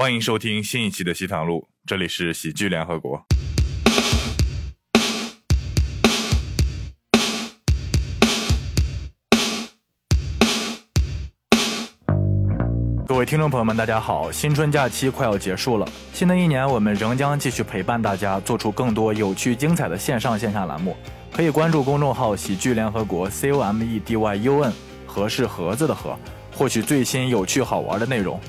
[0.00, 3.22] 欢迎收听新一期的《西塘路》，这里是喜剧联合国。
[13.06, 14.32] 各位听众朋友们，大家好！
[14.32, 20.96] 新春假期快要结束了，新的一年我们仍将继续陪伴大家，做出更多有趣精彩的线上线下栏目。
[21.30, 24.72] 可以关注公众号“喜剧联合国 ”（C O M E D Y U N），
[25.06, 26.18] 和是盒子的盒，
[26.54, 28.40] 获取最新有趣好玩的内容。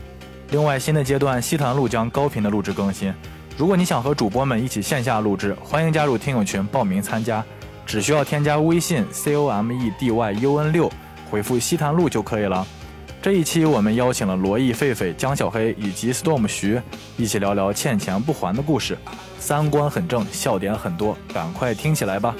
[0.52, 3.13] 另外，新的阶段西坛路将高频的录制更新。
[3.57, 7.41] 如果你想和主播们一起线下录制，欢迎加入听友群报名参加，
[7.86, 10.91] 只需要添加微信 c o m e d y u n 六，
[11.29, 12.68] 回复西坛路就可以了。
[13.21, 16.82] 这一期我们邀请了罗毅、狒狒、江小黑以及 Storm 徐，
[17.15, 18.97] 一起聊聊欠钱不还的故事，
[19.39, 22.36] 三观很正，笑点很多，赶快听起来吧。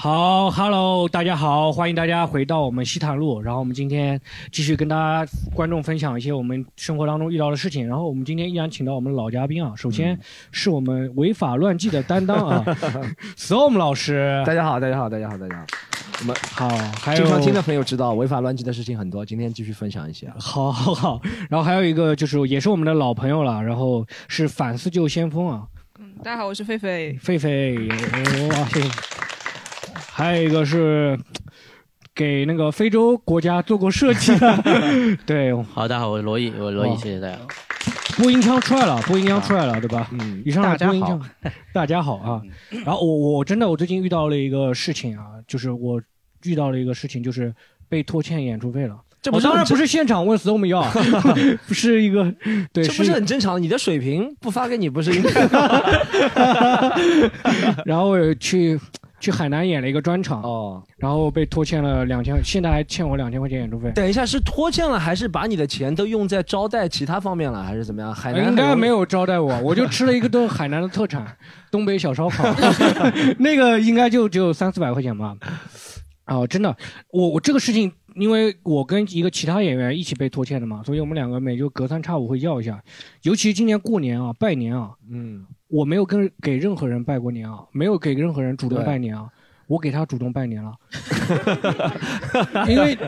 [0.00, 3.42] 好，Hello，大家好，欢迎大家回到我们西坦路。
[3.42, 4.20] 然后我们今天
[4.52, 7.84] 继续跟大家观众分享一些我们生活当中遇到的事情。
[7.84, 10.16] 然后我们今天依然请到我们老嘉宾啊，首先
[10.52, 12.64] 是我们违法乱纪的担当啊，
[13.36, 14.40] Storm 老师。
[14.46, 15.66] 大家好，大家好，大家好，大家好。
[16.20, 16.68] 我们好，
[17.00, 20.32] 还有经常听的朋友知道违法乱纪的事情很多，今天继续分享一些。
[20.38, 21.20] 好，好，好。
[21.50, 25.64] 然后还有一个就是也是我们的老朋友了，然后是反思救先锋啊。
[25.98, 27.18] 嗯，大家好，我是狒狒。
[27.18, 29.17] 狒狒，哇，谢谢。
[30.18, 31.16] 还有一个是
[32.12, 34.58] 给那个非洲国家做过设计的，
[35.24, 37.38] 对，好，大家好，我是罗毅，我是罗毅，谢谢大家。
[38.16, 40.08] 播音腔出来了，播音腔出来了，对吧？
[40.10, 41.20] 嗯，以上大家好，
[41.72, 42.42] 大家好啊。
[42.84, 46.02] 然后我我真的我最近遇到了一个事情啊，就是我
[46.42, 47.54] 遇到了一个事情，就是
[47.88, 48.96] 被拖欠演出费了。
[49.22, 50.82] 这不当然不是现场问 storm 要，
[51.68, 52.24] 不是一个，
[52.72, 53.62] 对，这不是很正常？
[53.62, 55.30] 你的水平不发给你不是应该？
[57.86, 58.76] 然后我去。
[59.20, 63.90] 去海南演了一个专场哦，然后被拖欠了两千，现在还欠我两千块钱演出费。
[63.92, 68.14] 等一下，是拖欠了还是把你的钱都用在招待其他方面了，还是怎么样？
[68.14, 71.26] 海南应该没有招待我， 我就吃了一个顿海南的特产，
[71.70, 72.44] 东北小烧烤，
[73.38, 75.34] 那个应该就只有三四百块钱吧。
[76.26, 76.76] 哦，真的，
[77.10, 82.82] 我我这个事情，因为我跟一个其他演员一起被拖欠的嘛，所以我们两个每周隔三差五会要一下，
[83.22, 85.46] 尤其今年过年啊，拜年啊，嗯。
[85.68, 89.28] 我没有跟给任何人拜过年啊，没有给任何人主动拜年啊，
[89.68, 90.72] 我给他主动拜年了，
[92.66, 92.98] 因为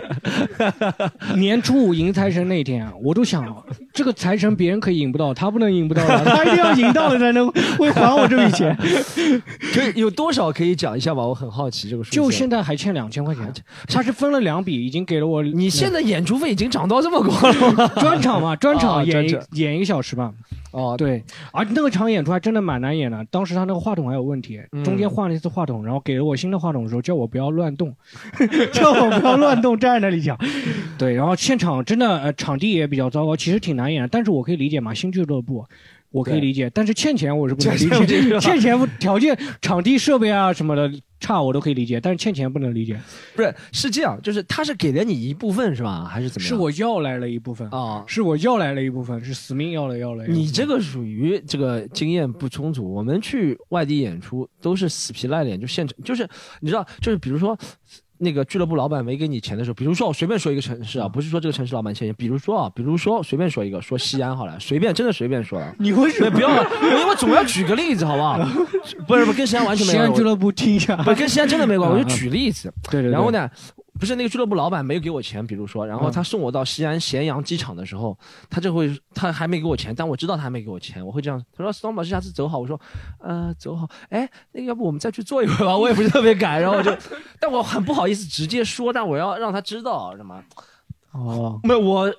[1.34, 8.76] 年初五迎财神那天，我都想这个财神别人可以迎不到，他不能迎不到他一定要迎到了才能会还我这笔钱。
[9.72, 11.26] 可以有多少可以讲一下吧？
[11.26, 12.10] 我很好奇这个数。
[12.10, 13.50] 就现在还欠两千块钱，
[13.88, 15.42] 他是分了两笔，已经给了我。
[15.42, 17.88] 你现在演出费已经涨到这么高了吗？
[17.98, 20.30] 专场嘛，专场演演一个小时吧。
[20.72, 21.22] 哦，对，
[21.52, 23.24] 而那个场演出还真的蛮难演的。
[23.30, 27.94] 当时他那个话筒还有问题，中间换了一次话筒，然后给了我新的话筒的时候，叫我不要乱动，
[28.72, 30.38] 叫我不要乱动，站在那里讲。
[30.96, 35.64] 对，然后现场真的呃场地也比较糟糕，其实挺难演的，但是我可以理解嘛，新俱乐部。
[36.10, 38.40] 我可以理解，但是欠钱我是不能理解。
[38.40, 40.90] 欠钱 条件、场地设备啊什么的
[41.20, 43.00] 差我都可以理解，但是欠钱不能理解。
[43.36, 46.04] 不是，是这样，就是他是给了你一部分是吧？
[46.04, 46.48] 还是怎么样？
[46.48, 50.26] 是我要来了一部分啊，是我要来了一部分，是死命要了要了。
[50.26, 52.92] 你这个属于这个经验不充足。
[52.92, 56.28] 我们去外地演出都是死皮赖脸，就现场，就是
[56.60, 57.56] 你知道，就是比如说。
[58.20, 65.74] 那个俱乐部老板没给你钱的时候，比如说我随便说一个城市啊，不是说这个城市老板欠钱，比如说啊，比如说随便说一个，说西安好了，随便真的随便说了。
[65.78, 66.48] 你为什么不要？
[66.82, 68.38] 因为总要举个例子，好不好？
[69.08, 70.12] 不是不跟西安完全没关系。
[70.12, 70.96] 西安俱乐部听一下。
[70.98, 72.72] 不跟西安真的没关系， 我就举例子。
[72.90, 73.10] 对对。
[73.10, 73.48] 然后呢？
[74.00, 78.18] 不是那个俱乐部老板没有给我钱，比如说，然后他送我到西安咸阳机场的时候，
[78.48, 82.80] 他就会他还没给我钱，但我知道他还没给我钱，我会这样，他说 Storm 这下次走好，我说，
[83.18, 86.96] 呃，走好，哎，那要不我们再去坐一会儿吧，我也不是特别赶，然后我就，
[87.38, 90.42] 但我很不好意思直接说，但我要让他知道，什么？
[91.12, 92.10] 哦，没有我，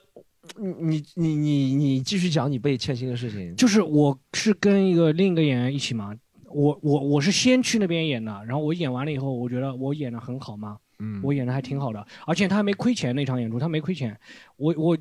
[0.60, 6.14] 你你你你继续讲你被欠薪的事情，就是我是跟一个另一个演员一起嘛，
[6.54, 10.78] 我我我是先去那边演的，然后我演完了以后，我觉得我演的很好嘛。
[11.02, 14.16] 嗯，我演的还挺好的，而且他还没亏钱那场演出，他没亏钱。
[14.58, 14.96] 我我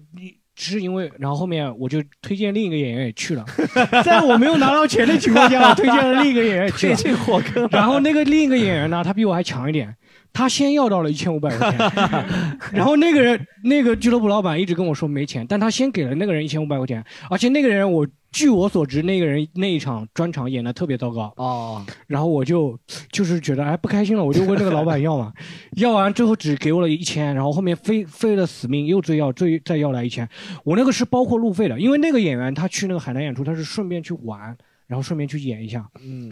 [0.56, 3.44] 只是因为，然后后面我就推荐另一个演员也去了，
[4.02, 7.68] 在我没有拿到钱的情况下，我推荐了另一个演员去进火坑。
[7.70, 9.94] 然后那个另一个演员呢，他比我还强一点，
[10.32, 11.90] 他先要到了一千五百块钱，
[12.72, 18.06] 然后那个人那个俱乐部老板一直跟我说没钱，但他先给了那个人一千五百块钱，而且那个人我。
[18.32, 21.32] 据我所知，那个人那一场专场演的特别糟糕。
[21.36, 22.78] 哦，然后我就
[23.10, 25.32] 就是觉得哎不开心了，我就问那个老板要嘛，
[25.74, 30.28] 要完之后只给我了一千，然后后面非非了死命又追要追再要来一千，
[30.62, 34.56] 我那个是包括路费的，因为那个演员他去那个海南演出，他是顺便去玩，
[34.86, 36.30] 然后顺便去演一下，嗯，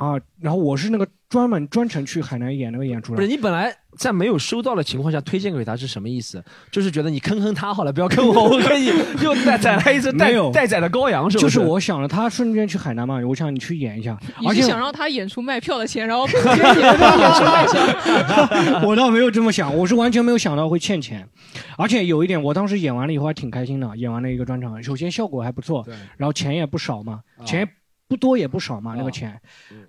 [0.00, 3.28] 啊，然后我是那个专门专程去海南演那个演出的不是。
[3.28, 6.42] 你本来在没有收到的情况下推荐给他是什么意思？
[6.70, 8.86] 就是觉得你坑坑他好了，不要坑我，我可以
[9.22, 11.42] 又再宰来一只带没有待宰的羔羊，是不？
[11.42, 18.80] 就是是我想了，他顺便去海南嘛，我想你去演一下，而且你是想让他演出卖票的钱，然后跟别人演出演出卖票？
[18.88, 21.28] 我倒没有这么想，我是完全没有想到会欠钱，
[21.76, 25.86] 而且有一点，我当时演完了以后还挺开心的，演完了一个专场，首先效果还不错，
[26.16, 27.68] 然后钱也不少嘛，啊钱
[28.10, 29.40] 不多也不少嘛，那个钱，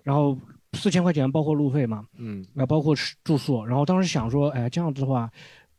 [0.03, 0.37] 然后
[0.73, 5.27] 四千块钱包括路费嘛，嗯，啊，包括吃住宿，然后当时想说，哎，这样子的话，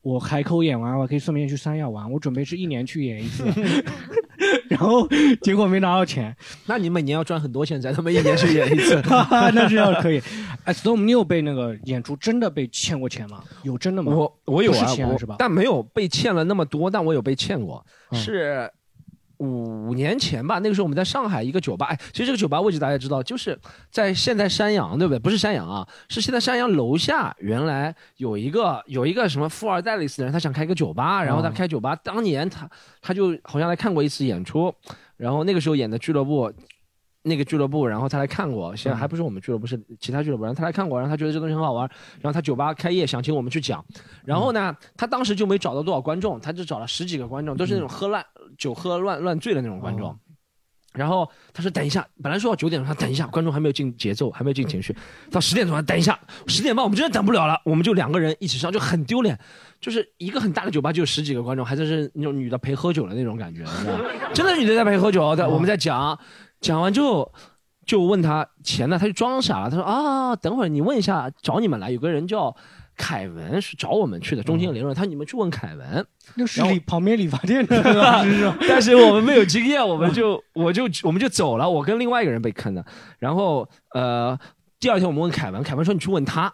[0.03, 3.45] 我海口演完，我可以顺便去三亚玩，我准备是一年去演一次，
[4.69, 5.07] 然后
[5.41, 6.37] 结果没拿到钱，
[6.67, 9.01] 那你每年要赚很多钱才他妈一年去演一次。
[9.55, 10.21] 那是要可以。
[10.65, 13.43] 哎，Storm，你有被那个演出真的被欠过钱吗？
[13.63, 14.13] 有真的吗？
[14.13, 15.37] 我我有不啊，我是钱是吧？
[15.39, 18.69] 但没有被欠了那么多，但我有被欠过，嗯是
[19.43, 20.59] 五年前吧。
[20.61, 23.59] 那个时候我们在上海一个酒吧，哎，其实这个酒吧位置大家知道，就是
[23.91, 25.19] 在现在山羊，对不对？
[25.19, 32.69] 不是山羊啊，是现在山羊楼下原来有一个有一个什么富二代类似的人，他想开个酒吧，然后他哦开酒吧，当年他
[33.01, 34.73] 他就好像来看过一次演出，
[35.17, 36.53] 然后那个时候演的俱乐部。
[37.23, 40.43] 那个俱乐部，然后他来看过，现在还不是我们俱乐部，是其他俱乐部。
[40.43, 41.89] 然后他来看过，然后他觉得这东西很好玩，
[42.21, 43.85] 然后他酒吧开业，想请我们去讲。
[44.25, 48.25] 然后呢，他当时就没找到多少观众，他就找了十几个观众，都是那种喝烂、
[48.59, 50.19] 酒喝乱乱醉的那种观众。
[50.93, 54.95] 然后他说等一下，本来说要九点钟，他等一下，观众还没有进节奏，还没有进情绪。
[55.31, 59.39] 到十点钟，他等一下，十点半我们真的等不了了，我们就两个人一起上，就很丢脸。
[59.81, 64.05] 就是一个很大的酒吧就有十几个观众，还真是那种女的陪喝酒的那种感觉，你知道吗
[64.35, 66.17] 真的女的在陪喝酒，在我们在讲，
[66.63, 67.31] 讲完之后
[67.85, 72.55] 就问他钱呢，他就装傻了，他说啊，等会儿你问一下，找你们来，有个人叫
[72.97, 76.07] 凯文是找我们去的，中间联络，他说你们去问凯文。
[76.37, 82.85] 那是理旁边理发店的老师是 但是我们没有经验，我们就 我就我们就走了，我跟另外一个人被坑的。
[83.19, 84.39] 然后呃，
[84.79, 86.53] 第二天我们问凯文，凯文说你去问他。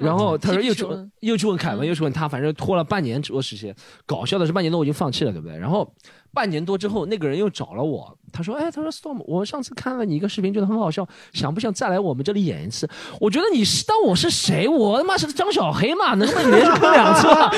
[0.00, 3.76] 然后他说又去问又去问凯文，又去问他，反正拖了半年多时间。
[4.06, 5.58] 搞笑的是半年多我已经放弃了，对不对？
[5.58, 5.94] 然后
[6.34, 12.88] 半年多之后，那个人又找了我，他说：“哎，他说 Storm，我上次看了你一个视频，觉得很好笑，想不想再来我们这里演一次？”
[13.20, 14.66] 我觉得你是当我是谁？
[14.66, 17.50] 我他妈是张小黑嘛，能不能连续坑两次 嘛？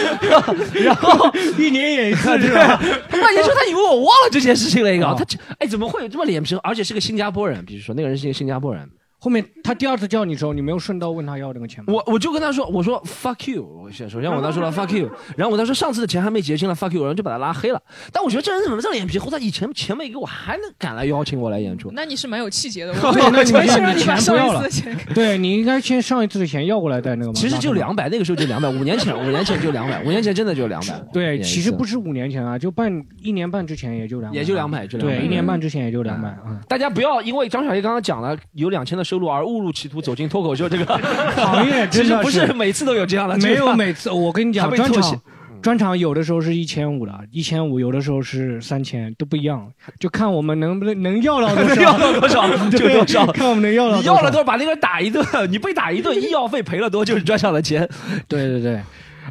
[0.82, 2.76] 然后 一年演一次是吧？
[3.08, 5.24] 他半年说他以为我忘了这件事情了，一个哦他
[5.58, 6.60] 哎怎么会有这么脸皮厚？
[6.64, 8.88] 而且是个新加坡人，比如说那个人是一个新加坡人。
[9.24, 11.94] 后面他第二次叫你的时候，你没有顺道问他要那个钱吗？
[11.94, 17.82] 我我就跟他说，我说 fuck you，我先首先我跟他说了 fuck you，然后我跟他 说上次的钱还没结清了 fuck you，然后就把他拉黑了。
[18.12, 19.30] 但我觉得这人怎么这么脸皮厚？
[19.30, 21.90] 他以前钱没给我，还能敢来邀请我来演出？
[21.94, 24.98] 那你是蛮有气节的， 对那你我会让你你把上钱不要了一次的钱。
[25.14, 27.34] 对你应该先上一次的钱要过来再那个嘛。
[27.34, 31.00] 其实就拿两百，那个时候就两百，五年前五年前就两百，五年前真的就两百。
[31.14, 32.92] 对，其实不是，五年前啊，就半
[33.22, 36.60] 一年半之前也就两百，也就两百就200对，一年半之前也就两百啊。
[36.68, 40.84] 大家不要因为张小叶刚刚讲了有两千的收入而误入歧途走进脱口秀这个
[41.36, 45.20] 行业 其真的实不是每次都有这样的，没有每次，我跟你讲，专场
[45.62, 49.66] 专场有的时候是一千五的，一千五有的时候是三千，都不一样，
[49.98, 54.16] 就看我们能不能能要到多少， 要到多少就对多少看我们能要到你多少。
[54.16, 57.88] 要了多少把那个人打一顿，你被打一顿，医药费赔了多就是专场的钱。
[58.28, 58.78] 对对对，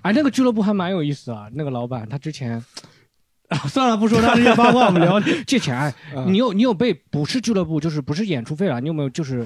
[0.01, 1.45] 哎，那个俱乐部还蛮有意思啊。
[1.53, 2.59] 那个老板他之前，
[3.53, 5.93] 啊， 算了，不说他这些八卦，我们聊 借钱。
[6.27, 8.79] 你有你有被不是俱乐部，就是不是演出费啊？
[8.79, 9.45] 你有没有就是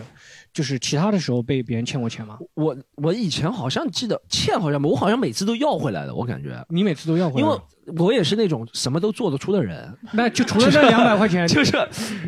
[0.53, 2.37] 就是其他的时候被别人欠过钱吗？
[2.55, 7.59] 我我以前好像记得欠好像没，我好像每次都要回来的，我感觉，你每次都要回来，因为
[7.97, 9.91] 我也是那种什么都做得出的人。
[10.13, 11.71] 那就除了这两百块钱， 就是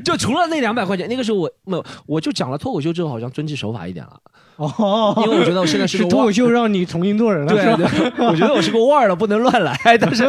[0.04, 4.20] 就除了那两百块钱，那个时候我没有，我就讲了脱口秀之后好像遵纪守法一点了，
[4.56, 7.66] 哦，因为我觉得我现在是脱口秀让你重新做人了，对
[8.25, 9.78] 我觉得我是个腕儿了，不能乱来。
[10.00, 10.25] 但是，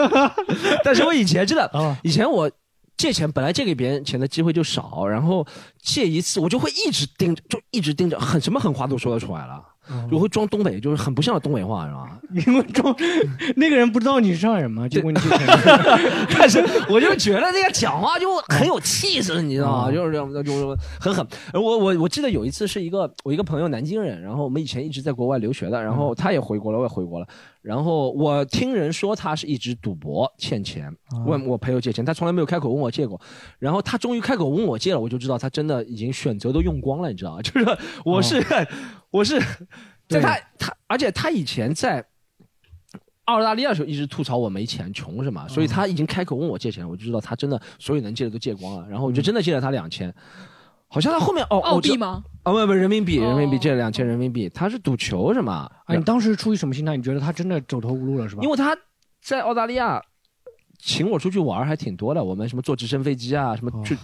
[0.82, 2.50] 但是我以前真的，啊，以前我
[2.96, 5.46] 借钱本来借给别人钱的机会就少，然后
[5.80, 9.62] 借一次我就会一直盯着，就一直盯着，很什么狠话都说得出来了，
[10.10, 12.18] 我会装东北，就是很不像东北话，是吧？
[12.46, 12.94] 因为装
[13.56, 14.88] 那个人不知道你是上海人吗？
[14.88, 15.18] 结果你
[16.38, 19.92] 但是我就觉得那个讲话就很有气势，你知道吗？
[19.92, 21.26] 就是这样，就是很狠。
[21.54, 27.26] 我我我记得有一次是一个我一个朋友南京人，然后我们以前一直在国外留学的，然后他也回国了，我也回国了。
[27.62, 30.90] 然后我听人说他是一直赌博欠钱，
[31.26, 33.20] 问我朋友借钱，他从来没有开口问我借过。
[33.58, 37.42] 然后他终于开口问我借了，我就知道他真的已经选择都用光了，你知道吗？
[37.42, 38.42] 就是我是、
[39.10, 39.40] 我是
[40.08, 42.04] 在他他，而且他以前在。
[43.26, 45.46] 澳大利亚的时候一直吐槽我没钱穷是吗？
[45.46, 50.12] 所以他已经开口问我借钱，我就知道他真的所有能借的都借光了，然后我就真的借了他两千，
[50.92, 52.22] 好像他后面哦 澳币吗？
[52.42, 55.70] 啊不不人民币人民币哦借了两千人民币，他是赌球是吗？
[55.86, 56.96] 哎，你当时出于什么心态？
[56.96, 58.42] 你觉得他真的走投无路了是吧？
[58.42, 58.76] 因为他
[59.22, 60.02] 在澳大利亚
[60.78, 63.96] 请我出去玩还挺多的，我们什么坐直升飞机啊，什么去，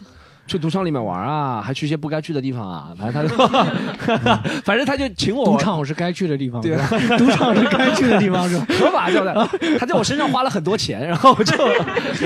[0.46, 6.76] 去赌场里面玩啊，还去一些不该去的地方啊，反正他就， 反正他就请我赌场是该去的地方，对
[7.16, 8.66] 赌场是该去的地方是吧？
[8.78, 9.32] 合法交代，
[9.78, 11.64] 他在我身上花了很多钱，然后我就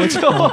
[0.03, 0.53] 我就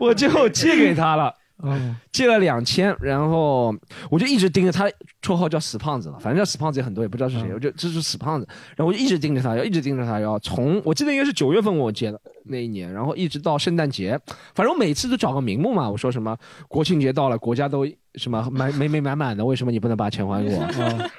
[0.00, 1.32] 我就借给他了。
[1.62, 3.74] 嗯，借了两千，然后
[4.10, 4.88] 我就一直盯着他，
[5.20, 8.46] 绰号叫死胖子了，反正叫死胖子也很多，也不知道是谁，我就这是死胖子，
[8.76, 14.18] 然后我就一直盯着他，要一直盯着他，要从我记得应该是九月份我借的那一年，然后一直到圣诞节，
[14.54, 16.36] 反正我每次都找个名目嘛，我说什么
[16.68, 17.84] 国庆节到了，国家都
[18.14, 20.62] 什么满美美满满的，为什么你不能把钱还给我？
[20.62, 21.10] 哦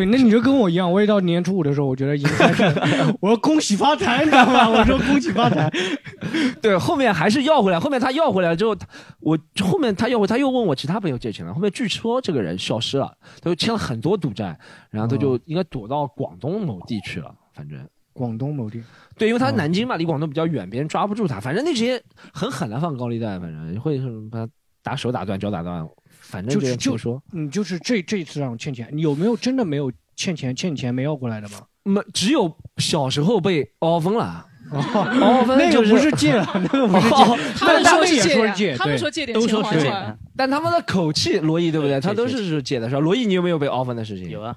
[0.00, 2.64] 对，那你就跟我一样，我也到年初五的时候，我觉得已经开始，
[3.20, 4.66] 我说恭喜发财，你知道吗？
[4.70, 5.70] 我说恭喜发财，
[6.62, 7.78] 对，后面还是要回来。
[7.78, 8.74] 后面他要回来之后，
[9.20, 11.52] 我后面他要回，他又问我其他朋友借钱了。
[11.52, 14.58] 后面据说这个人消失了，他就欠了很多赌债，
[14.90, 17.34] 然后他就应该躲到广东某地去了。
[17.52, 17.78] 反正
[18.14, 18.82] 广东某地，
[19.18, 21.38] 对，因为他南京嘛，离广东比较远，别人抓不住他。
[21.38, 22.02] 反正那些
[22.32, 23.98] 很狠的放高利贷，反正会
[24.30, 24.52] 把他
[24.82, 25.86] 打手打断、脚打断，
[26.30, 27.22] 反正就是就说。
[27.32, 31.66] 嗯，就是这这次让我欠钱，你有没有真的没有欠钱欠钱没要过来的吗？
[31.82, 34.46] 没，只有小时候被凹分了。
[34.70, 34.78] 哦，
[35.20, 40.16] 凹分那个就不是借了，那个不是 哦借，他们说借呀说是借，对他们说借点都钱说是这还出来。
[40.36, 42.00] 但他们的口气，罗毅对不对？
[42.00, 43.00] 他都是是借的，是吧？
[43.00, 44.30] 罗毅，你有没有被凹分的事情？
[44.30, 44.56] 有啊，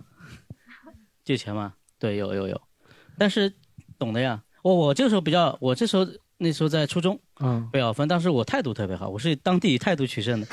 [1.25, 1.73] 借钱吗？
[1.97, 2.61] 对，有有有，
[3.17, 3.51] 但是
[3.97, 4.43] 懂的呀。
[4.61, 10.47] 我我这时候比较，我这时候那时候在初中嗯，被咬分，当时我态度特别好，我是当地以态度取胜的。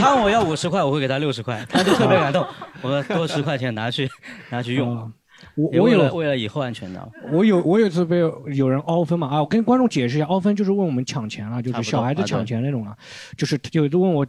[0.00, 2.44] 他问我要五十块，我会给他六十块，他就特别感动。
[2.82, 4.10] 我说多十块钱拿去
[4.50, 5.12] 拿去用，哦
[5.56, 7.12] 我我有为了以后安全的。
[7.30, 8.18] 我有我有一次被
[8.54, 12.96] 有人凹分嘛啊，我跟观众解释一下，凹分就是问我们抢钱了，就是小孩子抢钱那种了，
[13.36, 14.26] 就是有人问我。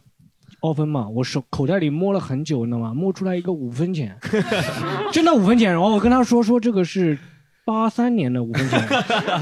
[0.62, 2.91] 凹分嘛，我手口袋里摸了很久，你知道吗？
[2.91, 4.17] 摸出来一个五分钱，
[5.12, 5.71] 真的五分钱。
[5.71, 7.15] 然后我跟他说说这个是
[7.65, 8.79] 八三年的五分钱，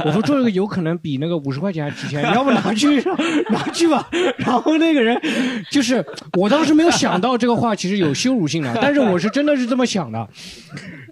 [0.05, 3.03] 我说这个有可能比那个五十块钱还值钱，你要不拿去
[3.49, 4.07] 拿去吧。
[4.37, 5.19] 然后那个人
[5.69, 6.03] 就是
[6.37, 10.25] 我当时没有想到这个话其实有羞辱性的，但是我是真的是这么想的。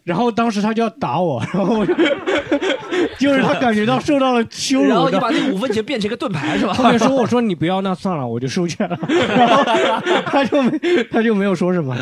[0.06, 1.94] 然后当时他就要打我，然后我就
[3.20, 6.74] 就是他感觉到受到了羞辱，然后你把那个五分钱变成一个盾牌是吧？
[6.74, 8.98] 后面说我说你不要，那算了，我就收钱了。
[9.08, 9.64] 然后
[10.26, 10.80] 他就没
[11.12, 11.96] 他就没有说什么。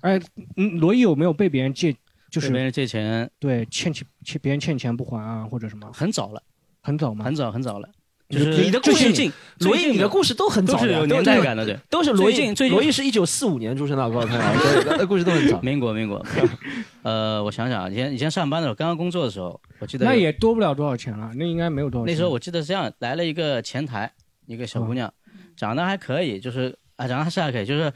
[0.00, 0.20] 哎，
[0.56, 1.94] 嗯罗毅有没有被别人借，
[2.34, 5.88] 就是对别人借钱对欠钱欠别人欠钱不还啊，或者什么？
[5.92, 6.42] 很早了，
[6.82, 7.24] 很早吗？
[7.24, 7.88] 很早很早了，
[8.28, 11.78] 就是你的故事罗毅，你的故事都很早的，都是有年代感的，对。
[11.88, 12.34] 都是罗毅。
[12.34, 14.42] 最近最近罗毅是一九四五年出生的，各位朋友，
[14.82, 15.60] 对那故事都很早。
[15.62, 16.20] 民国，民国。
[17.02, 22.12] 呃，我想想啊，以前以前上班的时候，刚刚工作的时候，我记得那也多不了多少钱了，那应该没有多少钱。
[22.12, 24.10] 那时候我记得是这样，来了一个前台，
[24.46, 25.12] 一个小姑娘，
[25.54, 27.92] 长得还可以，就是啊，长得还是还可以，就是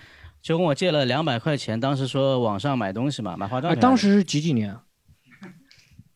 [0.48, 3.82] 就跟我借了两百块钱，当时说网上买东西嘛，买化妆哎，品。
[3.82, 4.80] 当时是几几年啊？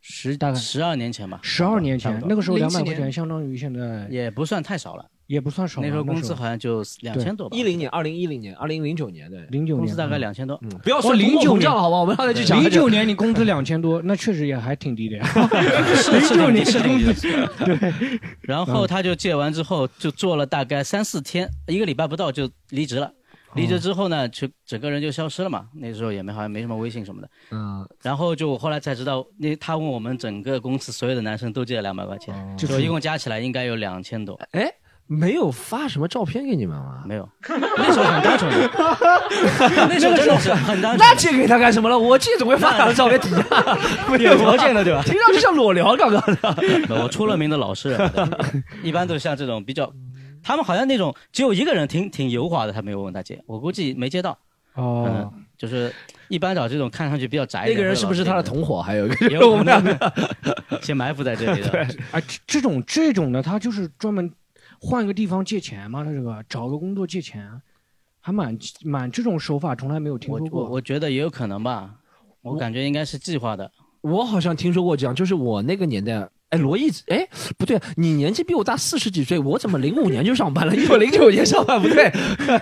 [0.00, 5.86] 十大概十二年前吧，十二年差不，多前那个时候两百块钱相当于现在也不算太少了，也不算少了。
[5.86, 10.58] 那时候工资好像就两千多吧，一零年、二零一零年、二零零九年，对，零九年工资大概两千多。
[10.62, 11.98] 嗯，不要说哦通货09膨胀了，好吧？
[11.98, 15.26] 我们刚才去讲零九年你工资两千多，那确实也还挺低的呀。
[15.94, 17.12] 是是09年是工资
[17.66, 18.18] 对。
[18.40, 23.12] 然后他就借完之后，就做了大概三四天，一个礼拜不到就离职了。
[23.54, 25.66] 离职之后呢，就整个人就消失了嘛。
[25.75, 27.28] 那时候也没好像没什么微信什么的。
[27.50, 34.38] 嗯，然后就我后来才知道，那他问我们整个公司所有的男生都借了两百块钱，就就一共加起来应该有两千多。
[34.52, 34.73] 哎，
[35.06, 37.02] 没有发什么照片给你们吗？
[37.06, 37.28] 没有，
[37.76, 38.71] 那时候很单纯的，
[39.88, 40.99] 那时候真的是很单纯。
[40.99, 41.99] 那借给他干什么了？
[41.99, 43.78] 我借总会发两张照片底下，
[44.11, 45.02] 没有条件的对吧？
[45.04, 46.56] 听上去像裸聊刚刚的。
[47.02, 48.11] 我出了名的老实人，
[48.82, 49.92] 一般都是像这种比较，
[50.42, 54.37] 他们好像那种只有一个人挺挺油滑的，他没有问大姐，我估计没接到。
[54.75, 55.94] 哦嗯，，就是
[56.28, 57.76] 一般找这种看上去比较宅一点。
[57.76, 58.80] 那个人是不是他的同伙？
[58.80, 59.94] 还有一个也有我们两个
[60.80, 61.70] 先埋伏在这里的。
[62.12, 64.32] 哎，这这种这种的，他就是专门
[64.80, 67.61] 换个地方借钱嘛，他这个找个工作借钱，
[68.20, 70.64] 还蛮蛮这种手法从来没有听我说过。
[70.64, 71.94] 我我觉得也有可能吧，
[72.40, 73.70] 我感觉应该是计划的。
[74.00, 76.28] 我好像听说过这样，就是我那个年代。
[76.52, 80.75] 哎，罗毅，哎，不对，你年纪比我大四十几岁，我怎么零五年就上班了？
[80.75, 82.11] 你我零九年上班不对，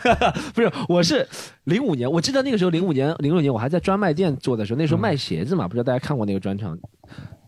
[0.54, 1.28] 不是，我是
[1.64, 6.78] 零五年，我记得那个时候零五年、零六年我还在专卖店做的时候，那时候卖鞋子嘛，不知道大家看过那个专场，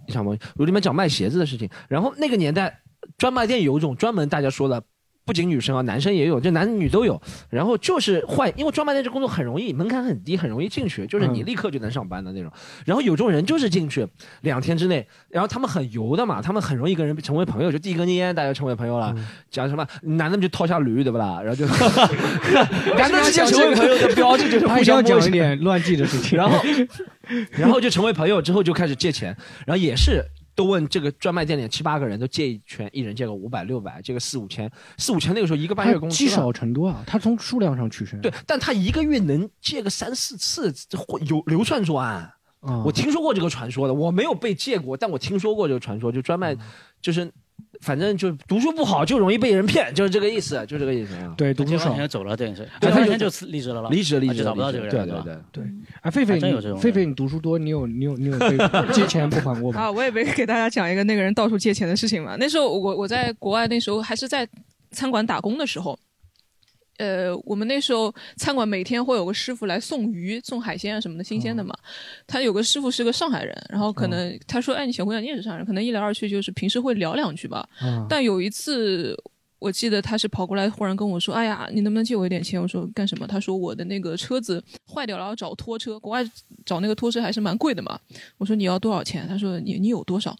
[0.08, 0.36] 一场吗？
[0.56, 2.80] 我里面讲卖鞋子的事情，然后那个年代
[3.16, 4.82] 专卖店有一种专门大家说的。
[5.24, 7.20] 不仅女生啊，男生也有，就男女都有。
[7.48, 12.50] 然后就是换，因为专卖店这工作很容易，门槛很低，很容易进去，就是你立刻就能上班的那种。
[12.84, 14.06] 然后有种人就是进去
[14.40, 19.14] 两天之内，然后他们很油的嘛，他们很容易跟人成为朋友，就递一根烟，大家成为朋友了。
[19.50, 21.40] 讲什么男的就掏下驴，对不啦？
[21.42, 21.66] 然后就
[22.96, 26.36] 男的之间成为朋友的标志就是互相讲一点乱记的事情。
[26.36, 26.58] 然后，
[27.50, 29.36] 然后就成为朋友之后就开始借钱，
[29.66, 30.24] 然后也是
[30.54, 38.20] 都问这个专卖店里七八个人都借一圈，一人借个五百六百，借个四五千，四五千那个时候一个半月工资积少成多啊，他从数量上取胜。
[38.20, 42.32] 对，但他一个月能借个三四次，会有流窜作案。
[42.60, 46.56] 啊，我听说过这个传说的，我没有被借过，但我听说过这个传说，就专卖，
[47.00, 47.28] 就是
[47.80, 51.34] 反正就读书不好就容易被人骗，就是这个意思，就这个意思啊。
[51.36, 55.44] 对读书少走了，等于是，对他就辞离职了了，离职离职找不到这个人，对对对是吧？
[55.50, 55.64] 对，
[56.00, 58.56] 啊，狒狒还真有这种狒狒，你读书多，你有你有你有被
[58.94, 59.80] 借钱不还过吗？
[59.80, 62.36] 啊，我也没给大家讲一个那个人到处借钱的事情嘛。
[62.38, 64.48] 那时候我我在国外，那时候还是在
[64.92, 65.98] 餐馆打工的时候，
[66.98, 71.74] 呃，我们那时候餐馆每天会有个师傅来送鱼、送海鲜啊什么的，新鲜的嘛。
[72.26, 79.16] 他有个师傅是个上海人，然后可能他说：“哎，你小姑娘你也是上海人，可能一来二去就是平时会聊两句吧。”啊，但有一次，
[79.58, 85.98] 我记得他是跑过来，忽然跟我说：“哎呀，你能不能借我一点钱？”我说：“干什么？”他说：“我的那个车子坏掉了，要找拖车。
[85.98, 86.22] 国外
[86.64, 87.98] 找那个拖车还是蛮贵的嘛。”
[88.38, 90.36] 我说：“你要多少钱？”他说：“你你有多少？”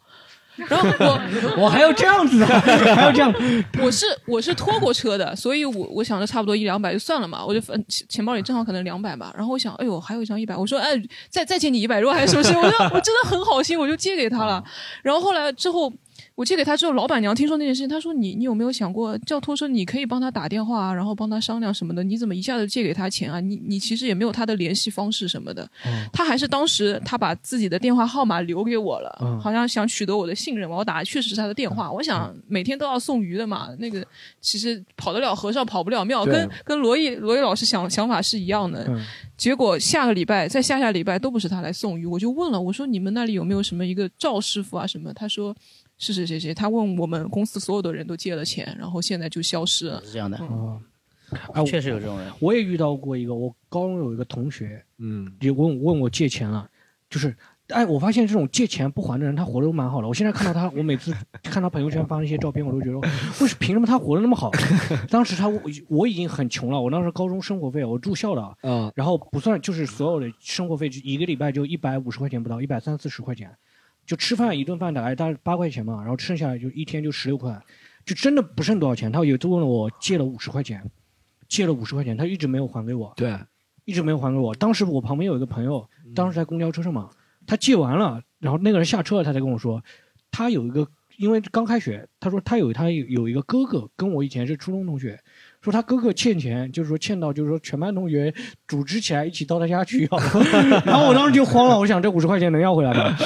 [0.57, 1.21] 然后我
[1.65, 2.47] 我还要这样子的，
[2.95, 3.33] 还要这样，
[3.81, 9.33] 我是我是拖过车的，所以我我想着差不多一两百就算了嘛，我就反钱钱包里正好可能两百吧。
[9.37, 10.91] 然后我想，哎呦，还有一张一百，我说，哎，
[11.31, 14.63] 再再借你一百，如果还有什么事，我说我真的很好心，我就借给他了。
[15.03, 15.93] 然后后来之后。
[16.43, 19.69] 我借给他之后，老板娘听说那件事情，她说你你有没有想过叫托说？
[19.69, 22.03] 你可以帮他打电话啊，然后帮他商量什么的。
[22.03, 23.39] 你怎么一下子借给他钱啊？
[23.39, 25.71] 你你其实也没有他的联系方式什么的。
[26.13, 30.75] 他还是当时他把自己的电话号码留给我了，嗯好像想取得我的信任嘛。
[30.75, 31.93] 我打的确实是他的电话。
[31.93, 34.05] 我想每天都要送鱼的嘛，那个
[34.41, 38.85] 其实跑得了和尚跑不了庙，跟跟罗毅罗毅老师想想法是一样的。
[38.89, 39.01] 嗯
[39.43, 45.13] 结果下个礼拜再下下礼拜都不是他来送鱼，我就问了，我说你们那里有没有什么一个赵师傅啊什么？
[45.13, 45.53] 他说
[46.03, 50.03] 是谁谁谁，他问我们公司所有的人都借了钱，然后现在就消失了。
[50.05, 50.81] 是这样的，啊，
[51.53, 52.33] 哎，确实有这种人。
[52.41, 56.69] 我也遇到过一个，我高中有一个同学嗯，也问问我借钱了，
[57.09, 57.35] 就是。
[57.69, 60.09] 哎，我发现这种借钱不还的人，他活得都蛮好的。
[60.09, 62.99] 我现在看到他，我每次看他朋友圈发那些照片，我都觉得，
[63.41, 64.51] 为什凭什么他活得那么好？
[65.09, 73.51] 当时他我我已经很穷了，我当时高中生活费我住校的，啊，然后不算就是所有的生活费，就一个礼拜就一百五十块钱不到，一百三四十块钱，
[74.07, 77.61] 就吃饭一顿饭大概大概八块钱嘛，然后剩下来就一天就十六块，
[78.05, 79.11] 就真的不剩多少钱。
[79.11, 80.83] 他有一次问了我借了五十块钱，
[81.49, 83.39] 借了五十块钱，他一直没有还给我，对，
[83.85, 84.55] 一直没有还给我。
[84.55, 87.11] 当时我旁边有一个朋友，当时在公交车上嘛，
[87.47, 89.83] 他借完了，然后那个人下车了，他才跟我说，
[90.31, 95.23] 他有一个，因为刚开学，他说他有他有有一个哥哥，跟我以前是初中同学，
[95.63, 98.35] 说他哥哥欠钱，就是说欠到就是说全班同学
[98.67, 100.19] 组织起来一起到他家去要，
[100.85, 103.17] 然后我当时就慌了，我想这五十块钱能要回来吗？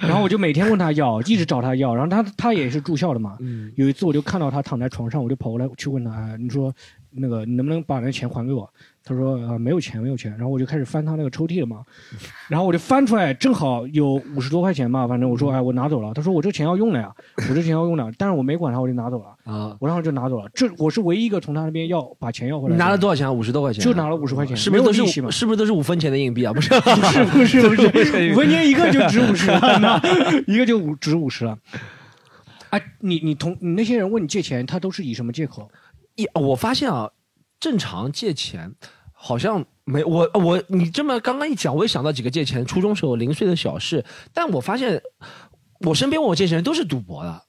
[0.00, 6.70] 然后我就每天问他要，一直找他要，然后他他也是住校的嘛，嗯，有一次我就看到他躺在床上，我就跑过来去问他，哎，你说
[7.10, 8.70] 那个你能不能把那钱还给我？
[9.08, 11.82] 他说呃没有钱没有钱，然后我就开始翻他那个抽屉了嘛，
[12.46, 17.10] 然后我就翻出来，正好有五十多块钱吧，反正我说哎我拿走了，他说我这钱要用了呀，
[17.48, 23.32] 我这钱要用了，但是我没管他，我就拿走了，啊，我然后就拿走了，这我是唯一一个从他那边要把钱要回来你，拿了多少钱啊？
[23.32, 25.30] 五十多块钱，就拿了五十块钱，是不是都是没有利息嘛？
[25.30, 26.52] 是不是都是五分钱的硬币啊？
[26.52, 26.68] 不是，
[27.32, 30.00] 不是不是不是，五分钱一个就值五十了，那
[30.46, 31.56] 一个就五值五十了。
[32.70, 35.70] 哎，你你同你那些人问你借钱，他都是以什么借口？
[36.16, 37.10] 一我发现啊，
[37.58, 38.74] 正常借钱
[39.20, 45.02] 好像没我我你这么刚刚一讲，我也想到几个借钱初中时候零碎的小事，但我发现
[45.80, 47.42] 我身边问我借钱人都是赌博的。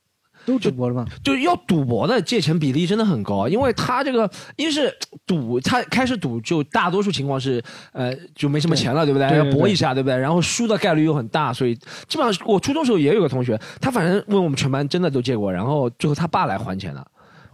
[0.46, 1.06] 都赌博了吗？
[1.24, 4.92] 就是要赌博的借钱比例真的很高，因为他这个一是
[5.28, 10.18] 赌，他开始赌就大多数情况是呃就没什么钱了，对不对要搏一下，对不对？
[10.18, 11.76] 然后输的概率又很大，所以
[12.08, 17.06] 基本上我初中时候也有个同学，他反正问我们全班真的都借过，然后最后他爸来还钱了。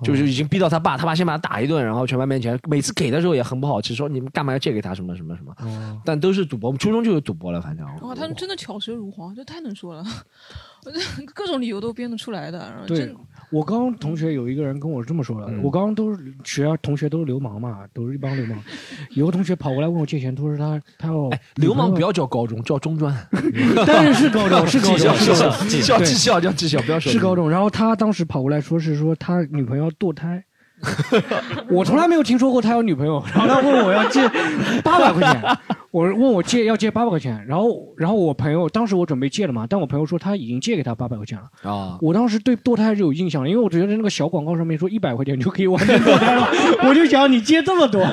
[0.04, 6.70] 就是已经逼到他爸，他爸先把他打一顿，然后全班面前，每次给的时候也很不好吃，说你们干嘛要借给他什么什么什么，哦，但都是赌博。
[6.70, 7.86] 我们初中就有赌博了，反正。
[8.02, 10.04] 哇，他们真的巧舌如簧，这太能说了，
[11.34, 12.60] 各种理由都编得出来的。
[12.60, 13.16] 然后真
[13.50, 18.62] 我刚刚同学有一个人跟我这么说的，嗯我刚刚都是学校同学都是流氓嘛，都是一帮流氓。
[19.12, 23.16] 有个同学跑过来问我借钱，他说他他要哎，流氓不要，要叫高中，叫中专。
[23.86, 25.68] 但是是高中， 是高中，是高中。
[25.68, 30.44] 技校，技校叫技校，不要说是高中，然后他当时跑过来说是说他女朋友要堕胎，
[31.70, 34.22] 我从来没有听说过他有女朋友， 然后他问我要借
[34.84, 35.42] 八百块钱，
[35.90, 41.98] 我问我借要借八百块钱，然后然后我朋友当时我准备借了嘛，但我朋友说他已经借给他八百块钱了，啊。
[42.02, 46.48] 我当时对堕胎是有印象的，因为我觉得那个小广告上面说一百块钱就可以完成堕胎了，
[46.88, 48.06] 我就想你借这么多，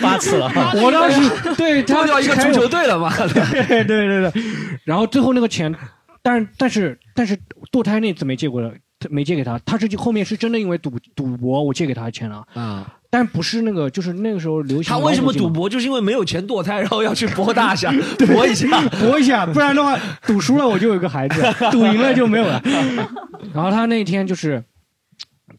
[0.00, 0.50] 八次了，
[0.82, 3.10] 我当时对他脱掉一个足球队了嘛？
[3.16, 4.42] 对对对对，
[4.84, 5.74] 然后最后那个钱，
[6.22, 7.38] 但是但是但是
[7.70, 8.72] 堕胎那次没借过了，
[9.10, 14.90] 没借给他，他是后面是真的因为赌赌博我借给他钱了，啊，但不是那个，就是那个时候流行。
[14.90, 15.68] 他为什么赌博？
[15.68, 17.92] 就是因为没有钱堕胎，然后要去博大下
[18.26, 18.68] 博一下。
[19.00, 22.62] 搏一下，不然的话，赌输了我就有个孩子，赌赢了就没有了。
[23.52, 24.62] 然后他那天就是，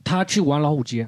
[0.04, 1.06] 他去玩老虎机，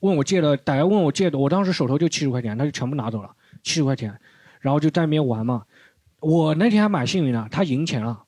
[0.00, 3.30] 问我借了，大概问我借的，我当时手头就七十块钱，他就全部拿走了，
[3.62, 4.14] 七十块钱，
[4.60, 5.62] 然后就在那边玩嘛。
[6.20, 8.18] 我那天还蛮幸运的，他赢钱了，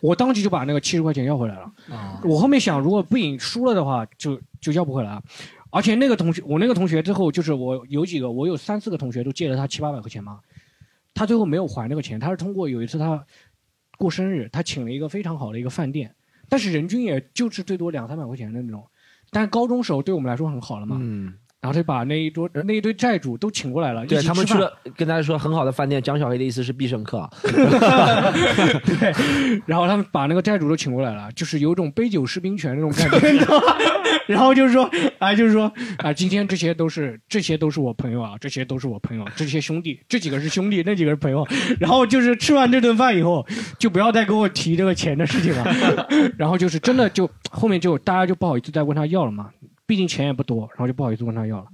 [0.00, 1.72] 我当即就把那个七十块钱要回来了。
[1.90, 5.22] 啊，我后面想，如果不赢输了的话，就就要不回来了。
[5.70, 10.40] 而且那个同学，我那个同学最后就是我有几个，我有三四个同学都借了他七八百块钱嘛，
[11.12, 13.22] 他最后没有还那个钱，他是通过有一次他
[13.98, 16.14] 过生日，他请了一个非常好的一个饭店，
[16.48, 18.82] 但是人均也就是最多两三百块钱的那种，
[19.30, 21.34] 但是高中时候对我们来说很好了嘛，嗯，
[21.68, 26.00] 然后他就把那一桌那一堆债主都请过来了，对他们去了，跟大家说很好的饭店。
[26.00, 29.12] 江小黑的意思是必胜客啊， 对，
[29.66, 33.44] 然后他们把那个债主都请过来了，就是有一种杯酒释兵权那种感觉？
[34.26, 41.46] 然后就是说，啊，就是说，啊，今天这些都是这些都是我朋友啊，这些都是我朋友，这些兄弟，这几个是兄弟，那几个是朋友。
[41.80, 43.44] 然后就是吃完这顿饭以后，
[43.78, 46.08] 就不要再跟我提这个钱的事情了。
[46.38, 49.50] 然后就是真的就后面就大家就不好意思再问他要了嘛，
[49.88, 51.66] 毕竟钱也不多，然后就不好意思问他要了。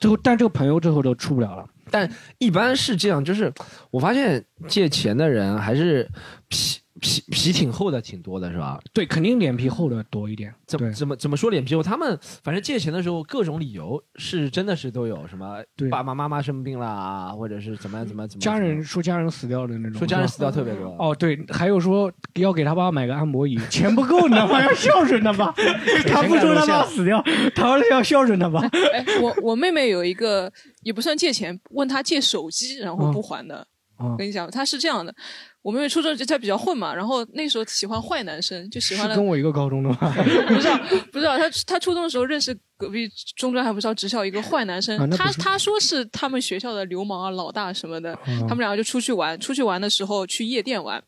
[0.00, 1.64] 最后，但这个朋友最后都出不了了。
[1.92, 3.52] 但一般是这样，就是
[3.92, 6.08] 我发现借钱的人还是
[6.48, 8.80] 皮皮皮挺厚的，挺多的是吧？
[8.94, 10.54] 对，肯定脸皮厚的多一点。
[10.66, 11.82] 怎么怎么怎么说脸皮厚？
[11.82, 20.94] 他们反正借钱的时候各种理由是真的是都有，什么对爸爸妈妈生病啦，或者是怎么样怎么样怎么样家人说家人死掉的那种，说家人死掉特别多。
[20.98, 24.62] 哦，对，还有说要给他爸买个按摩椅，钱不够，你知道吗？
[24.62, 25.52] 要孝顺他爸，
[26.06, 27.20] 他不说他爸死掉，
[27.54, 28.60] 他儿子要孝顺他爸。
[28.92, 30.50] 哎，我我妹妹有一个
[30.82, 33.66] 也不算借钱，问他借手机，然后不还的。
[33.98, 35.14] 我跟你讲，他是这样的，
[35.62, 39.96] 我妹妹初中就她比较混嘛，然后那时候喜欢坏男生，就喜欢了跟我一个高中的吗？
[40.48, 40.78] 不知道，
[41.12, 41.38] 不知道。
[41.38, 51.02] 他他初中的时候认识隔壁中专还不知道职校一个坏男生，他他说是他们学校的流氓啊、老大什么的，嗯他们两个就出去玩，出去玩的时候去夜店玩。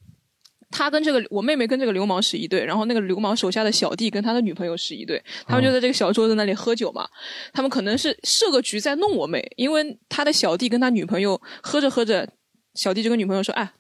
[0.71, 7.09] 他跟这个我妹妹跟这个流氓是一对，然后那个流氓手下的小弟跟他的女朋友是一对，他们就在这个小桌子那里喝酒嘛。
[7.53, 12.29] 他们可能是设个局在弄我妹，因为他的小弟跟他女朋友喝着喝着，
[12.75, 13.73] 小弟就跟女朋友说：“哎，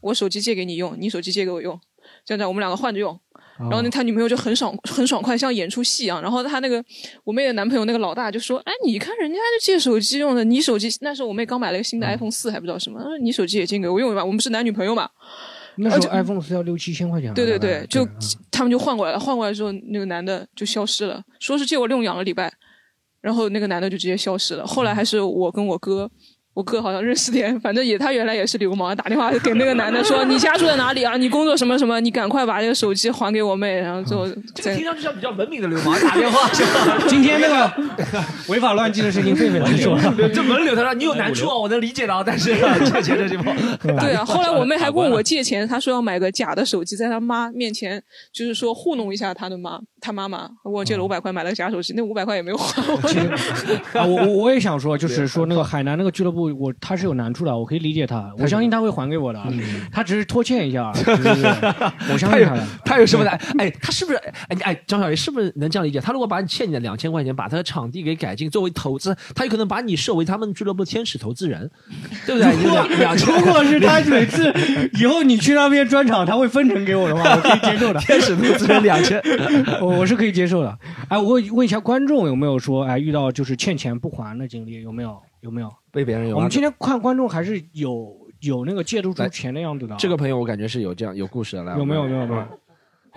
[0.00, 1.78] 我手机借给你用，你手机借给我用，
[2.24, 3.18] 这样这样我们两个换着用。”
[3.60, 6.22] 然后呢，他女朋友就很爽很爽快，像演出戏一样。
[6.22, 6.82] 然后他那个
[7.24, 15.10] 我妹的男朋友那个老大就说：“哎，你看人家就借手机用的，你手机那时候我妹刚买了一个新的 iPhone 四，还不知道什么，他说你手机也借给我用吧，我们是男女朋友嘛。”
[15.76, 17.34] 那时候 iPhone 是要六七千块钱。
[17.34, 18.10] 对对对，就嗯
[18.50, 19.20] 他们就换过来了。
[19.20, 22.50] 换过来之后，那个男的就消失了，说是借我用两个礼拜，
[23.20, 24.66] 然后那个男的就直接消失了。
[24.66, 26.10] 后来还是我跟我哥。
[26.60, 31.16] 我哥好像认识点，反正也他原来也是流氓，打电话给那个男的说：“你家住在哪里啊？
[31.16, 31.98] 你工作什么什么？
[32.00, 37.02] 你赶快把这个手机还给我妹。”然后最后再这个听上去像比较文明的流氓打电话，是吧？
[37.08, 37.72] 今天那个
[38.48, 40.14] 违法乱纪的事情，狒狒来说了。
[40.28, 48.02] 这文流他说你有难处啊，我能理解的啊，但是借钱这地方，对啊，后来我妹还问我借钱，她说要买个假的手机，在她妈面前
[48.34, 52.96] 就是说糊弄一下她的妈，她妈妈问我借了五百块买了个假手机，那五百块也没有还 我。
[53.98, 59.42] 啊，我我我也想说，就是说那个海南那个俱乐部，我他是有难处的，我可以理解他，我相信他会还给我的，
[59.92, 61.52] 他只是拖欠一下， 对对对
[62.12, 62.66] 我相信他的。
[62.84, 63.30] 他有什么的？
[63.58, 64.18] 哎，他是不是？
[64.18, 66.00] 哎，你哎，张小鱼是不是能这样理解？
[66.00, 71.70] 他如果把你欠你的两千块钱，把他的场地给改进作为投资，他有可能把你设为他们俱乐部的天使投资人，
[72.26, 72.50] 对不对？
[72.62, 74.52] 如果是他每次
[74.98, 78.00] 以后你去那边专场，他会分成给我的话，我可以接受的。
[78.00, 79.20] 天使投资人两千，
[79.90, 80.78] 我我是可以接受的。
[81.08, 85.20] 哎，我问问一下观众有没有说，哎，遇到就是欠钱不还的经历有没有？
[85.40, 85.70] 有没有？
[85.90, 86.36] 被别人有啊。
[86.36, 89.98] 我们今天看观众还是有有那个借得出钱的样子的啊。
[89.98, 92.02] 这个朋友我感觉是有这样有故事的，来有没有？
[92.02, 92.20] 有没有？
[92.20, 92.46] 有没有？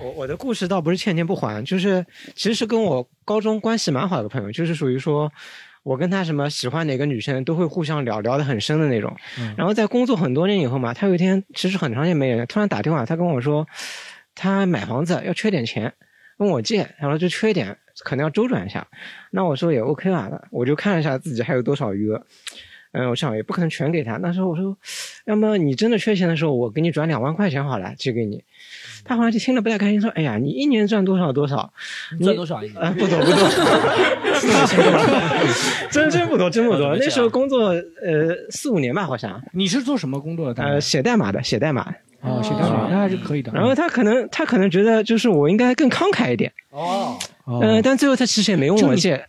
[0.03, 2.05] 我我的故事倒不是欠钱不还，就是
[2.35, 5.31] 其实是跟我高中关系蛮好的朋友，就是属于说。
[5.83, 13.67] 我跟他什么喜欢哪个女生都会互相聊聊得很深的那种，嗯然后在工作很多年以后嘛，他有一天其实很长时间没突然打电话，他跟我说，
[14.33, 15.93] 他买房子要缺点钱，
[16.43, 18.85] 跟我借，然后就缺点，可能要周转一下。
[19.31, 22.25] 那我说也 OK 啊，我就看一下自己还有多少余额，
[22.91, 24.17] 嗯，我想也不可能全给他。
[24.17, 24.77] 那时候我说，
[25.23, 28.43] 要么你真的缺钱的时候，我给你转两万块钱好了，借给你。
[29.05, 31.71] 他好像就听了不太开心，说：“哎呀，你一年赚多少多少？
[32.19, 32.77] 你赚多少一年？
[32.81, 33.49] 啊，不多不多，
[35.91, 36.95] 真真不多，真不多。
[36.99, 39.41] 那时候工作呃四五年吧，好像。
[39.53, 40.63] 你是做什么工作的？
[40.63, 41.93] 呃，写代码的，写代码。
[42.21, 43.51] 哦，写代码那还是可以的。
[43.53, 49.21] 然后他可能他可能觉得就是我应该更慷慨一点，哦，哦嗯，但最后他其实也没问我借，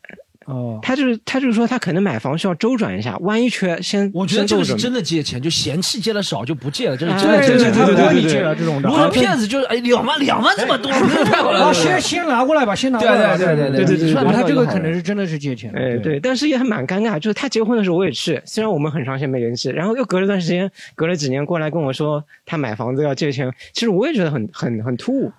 [0.47, 7.73] 哦，他就是他就是说他可能买房需要周转一下，万一缺先我觉得这个是真的借钱，就嫌弃借的少就不借了，这是啊真的借钱。
[7.73, 10.93] 对对对对对你借了这种的如果是骗子，就是哎两万两万这么多，
[11.25, 11.65] 太好了。
[11.65, 13.37] 啊，先先拿过来吧，先拿过来。
[13.37, 15.81] 对对对对对对对啊他这个可能是真的是借钱的。
[15.81, 25.33] 哎，对，但是也还蛮尴尬，就是他结婚的时候我也去，虽然我们很长时间没联系，然后又隔了段时间，隔了几年过来跟我说他买房子要借钱，其实我也觉得很很很突兀。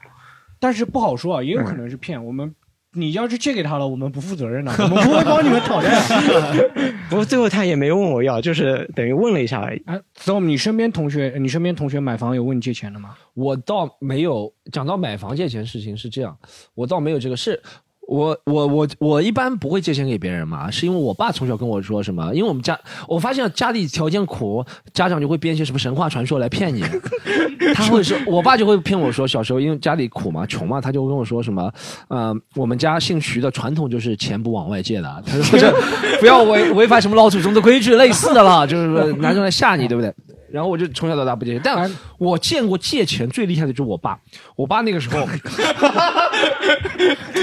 [0.59, 2.53] 但是不好说啊，也有可能是骗我们。
[2.95, 5.89] 你要是借给他了，我们不负责任的， 我们不会帮你们讨债。
[7.09, 9.83] 不过最后他也没问我要，就是等于问了一下而已。
[9.85, 13.15] 啊，Storm，你身边同学，你身边同学买房有问你借钱的吗？
[13.33, 16.35] 我倒没有讲到买房借钱事情是这样，
[16.73, 17.61] 我倒没有这个事。
[18.07, 24.63] 我我我我一般不会借钱给别人嘛，是因为我爸从小跟我说什么，因为我们家我发现家里条件苦，
[24.93, 26.83] 家长就会编一些什么神话传说来骗你。
[27.73, 31.71] 他会说，我爸就会骗我说，小时候因为家里苦嘛，穷嘛，他就会跟我说什么，
[32.07, 35.73] 呃，我们家姓徐的传统就是钱不往外借的，他说这
[36.21, 40.13] 不要违违反什么老祖宗的规矩，类似的啦，就是说拿出来吓你，对不对？
[40.51, 44.17] 然后我就从小到大不借钱，但我见过借钱最厉害的就是我爸。
[44.55, 45.19] 我爸那个时候，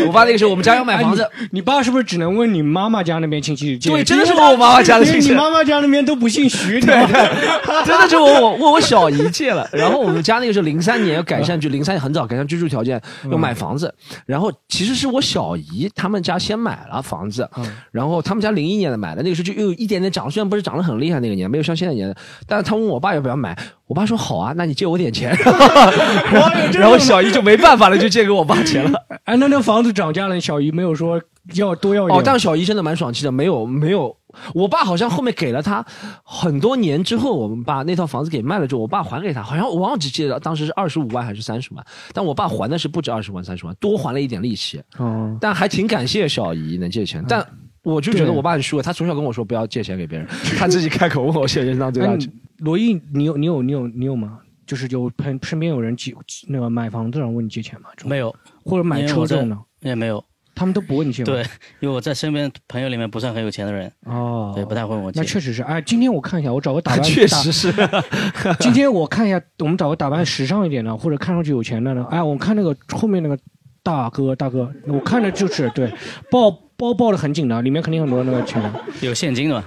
[0.06, 3.90] 我爸那个时候我们家要买房子，哎你你爸是不是只能问你妈妈家那边亲戚借？
[3.90, 6.94] 对真的是问我妈妈家的亲戚你妈妈家那边都不姓徐，对
[7.84, 9.68] 真的是问我问我小姨借了。
[9.72, 13.94] 然后我们家那个时候零三年要改善，就零三年很早改善居住条件，要买房子。
[14.26, 17.48] 然后其实是我小姨他们家先买了房子，
[17.90, 22.14] 然后他们家零一年的买的，那个时候就有一点点涨，虽然不是涨得很厉害那个年，没有像现在年，
[22.46, 25.36] 但是他问我爸要不要买，我爸说好啊，那你借我点钱。
[26.72, 29.06] 然后小姨就没办法了，就借给我爸钱了。
[29.24, 31.20] 哎，那那房子涨价了，小姨没有说
[31.54, 34.16] 要多要一点哦，但小姨真的蛮爽气的，没有没有，
[34.54, 35.84] 我爸好像后面给了他
[36.24, 47.46] 很多年之后，我们把那套房子给卖了之后，我爸还给他，好像我忘记记得当时是二十五万还是三十万，但我爸还的是不止二十万三十万，多还了一点利息，哦，但还挺感谢小姨能借钱，但。
[47.84, 50.24] 我就觉得我爸很虚伪，他从小跟我说不要借钱给别人，
[50.56, 52.16] 他自己开口问我借钱当最大
[52.62, 54.38] 罗毅，你有你有你有你有吗？
[54.64, 56.14] 就是有朋身边有人借
[56.48, 57.88] 那个买房子然后问你借钱吗？
[58.04, 59.58] 没有，或者买车这种呢？
[59.80, 61.26] 也没有，他们都不问你借吗？
[61.26, 61.42] 对，
[61.80, 65.20] 因为我在身边朋友里面不算很有钱的人，哦，对，不太会问我借。
[65.20, 67.72] 那确实是，哎，今天我看一下，我找个打扮， 确实是。
[68.60, 72.06] 今天我看一下，我们找个打扮时尚一点的，或者看上去有钱的呢。
[72.08, 73.36] 哎，我看那个后面那个
[73.82, 75.92] 大哥，大哥，我看着就是对，
[76.30, 78.62] 包包抱的很紧的，里面肯定很多那个钱。
[79.00, 79.64] 有现金的嘛？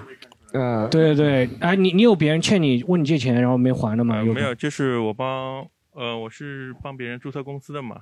[0.56, 4.16] 呃，对对对，哎，你你有别人欠你问你借钱然后没还的吗？
[4.16, 8.02] 呃，没有，就是我帮呃，我是帮别人注册公司的嘛，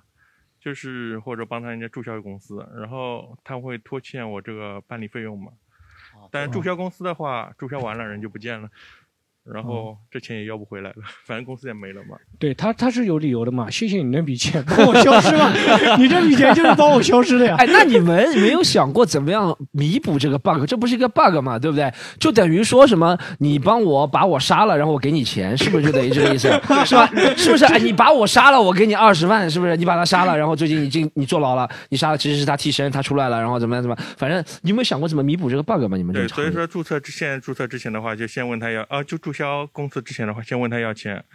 [0.60, 5.52] 就是或者帮他人家注销公司，然后他会拖欠我这个办理费用嘛。
[6.32, 8.70] 但是注销公司的话，注销完了人就不见了，
[9.52, 12.16] 然后这钱也要不回来了，反正公司也没了嘛。
[12.40, 15.54] 对他他是有理由的嘛，谢谢你那笔钱 帮我消失了，
[16.00, 17.56] 你这笔钱就是帮我消失的呀。
[17.58, 20.64] 哎，那你们没有想过怎么样弥补这个 bug？
[20.66, 21.92] 这不是一个 bug 嘛，对不对？
[22.20, 26.48] 就等于说什么，你帮我把我杀了，然后我给你钱，是不是就等于这个意思？
[26.86, 27.06] 是吧？
[27.36, 27.66] 是不是？
[27.66, 29.76] 哎，你把我杀了，我给你二十万，是不是？
[29.76, 34.08] 你把他杀了，然后最近你进你坐牢了，你杀了其实是他替身，他出来了，然后怎么样怎么样？
[34.18, 35.98] 反正你有没有想过怎么弥补这个 bug 嘛？
[35.98, 41.26] 你们这对，所以说注册之前注册之前的话，就先问他要啊，就注销公司之前的话，先问他要钱。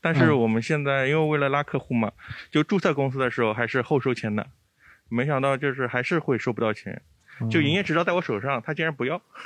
[0.00, 2.10] 但是嗯我们现在因为为了拉客户嘛，
[2.50, 4.46] 就注册公司的时候还是后收钱的，
[5.08, 7.02] 没想到就是还是会收不到钱。
[7.50, 9.16] 就营业执照在我手上，他竟然不要。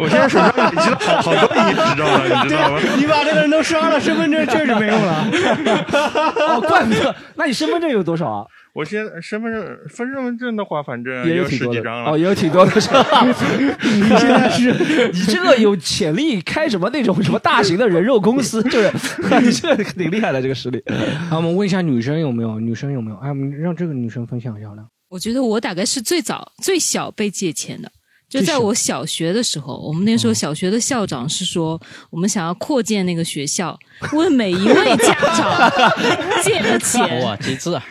[0.00, 2.80] 我现在手上累积了好好多营业执照了，你知道吗？
[2.96, 5.28] 你把这个人都刷了，身份证确实没用了。
[6.48, 7.14] 哦，怪不得。
[7.36, 8.46] 那你身份证有多少啊？
[8.74, 9.62] 我现在身份证
[9.94, 12.10] 身份证的话，反正也有有挺多的十几张了。
[12.10, 13.20] 哦，也有挺多的是吧？
[13.26, 14.72] 你现在是
[15.12, 18.90] 你这个有潜力开什么那种什么大型的人肉公司，就是
[19.42, 20.82] 你这个挺厉害的这个实力。
[21.28, 22.58] 好，我们问一下女生有没有？
[22.58, 23.16] 女生有没有？
[23.18, 24.82] 哎，我们让这个女生分享一下呢。
[25.10, 27.92] 我觉得我大概是最早最小被借钱的，
[28.26, 33.78] 就在我小学的时候，我们那时候小学的校长是说，我们想要扩建那个学校，
[34.14, 35.70] 问每一位家长
[36.42, 37.22] 借了钱。
[37.22, 37.84] 哇，极致啊！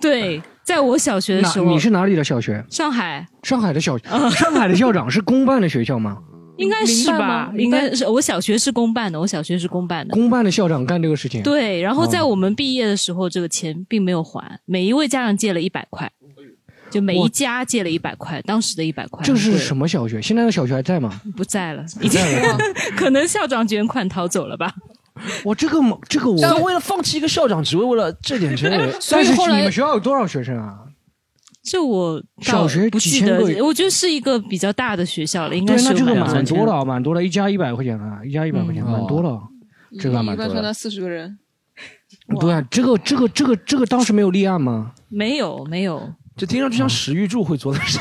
[0.00, 2.64] 对，在我小学的时候，你是哪里的小学？
[2.70, 6.18] 上海，上海的小上海的校长是公办的学校吗？
[6.58, 7.52] 应该是吧？
[7.56, 10.12] 应该是我小学是公办的，我小学是公办的。
[10.12, 11.40] 公办的校长干这个事情？
[11.42, 16.10] 对，然后在哦我们毕业的时候，这个钱并没有还，每一位家长借了一百块，
[16.90, 19.24] 就每一家借了一百块，当时的一百块。
[19.24, 20.20] 这是什么小学？
[20.20, 21.20] 现在的小学还在吗？
[21.36, 22.20] 不在了， 已经
[22.96, 24.74] 可能校长卷款逃走了吧？
[25.44, 25.78] 我这个
[26.08, 28.78] 这个我，但为了放弃一个校长职位，为了这点钱也，
[29.10, 30.78] 但是你们学校有多少学生啊？
[31.62, 36.72] 这我小学不记得几千个，我觉得是一个比较大的学校了，应该，是那这个有蛮多的。
[36.72, 39.38] 了，蛮多了，一家一百块钱啊，一家一百块钱，蛮多了。
[40.00, 41.38] 这个一般算他四十个人，
[42.40, 44.92] 对啊，这个这个这个这个当时没有立案吗？
[45.08, 47.98] 没有没有，这听上去像史玉柱会做的事。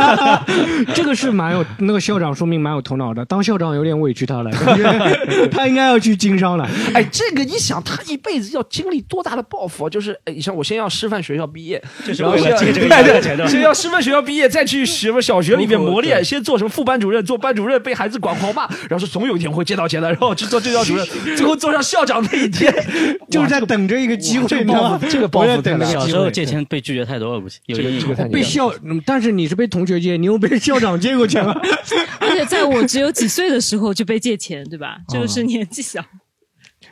[0.94, 3.22] 这个是蛮有那个校长，说明蛮有头脑的。
[3.26, 6.66] 当校长有点委屈他了，感觉他应该要去经商了。
[6.94, 9.90] 哎，这个你想，他一辈子要经历多大的报复啊？
[9.90, 22.72] 就是，哎，你像我先要师范学校毕业，就是为了借这个钱的先要师范学校毕业，再去什么小学里面磨练，先做什么副班主任，做班主任被孩子管狂骂，然后说总有一天我会借到钱的，然后去做这教主任，最后做上校长那一天，
[23.30, 31.52] 就是在等着一个机会，这个你知道吗抱负，这个抱我在负太大等着个机会小时候借钱被拒绝太多了，不行，有这个阴影这个太被校，嗯但是你是被同学借，你又被校长借过钱了。
[32.20, 34.98] 而且在我只有几岁的时候就被借钱，对吧？
[35.08, 36.04] 这个是年纪小。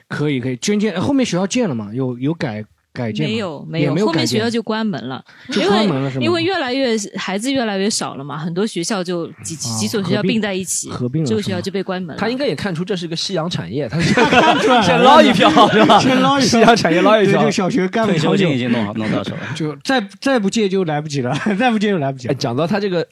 [0.09, 1.91] 可 以可以，捐建后面学校建了嘛？
[1.95, 2.65] 有有改
[2.99, 3.29] 改建？
[3.29, 12.21] 没有没有后面学校就关门了，就因关门了是吗为因为越来越孩子越来越少了嘛，很多学校就几几几所学校并并在一起，合并了这个学校就被关门了。
[12.21, 16.01] 他应该也看出这是个夕阳产业，他看出来了先捞一票 是吧？
[16.01, 22.33] 先捞一票夕阳产业捞一票，对就小学干不长久弄到手了， 就再再不借就来不及了，再不借就来不及了。
[22.35, 23.07] 哎讲到他这个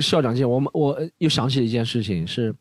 [0.00, 2.54] 校长界，我们我又想起了一件事情是。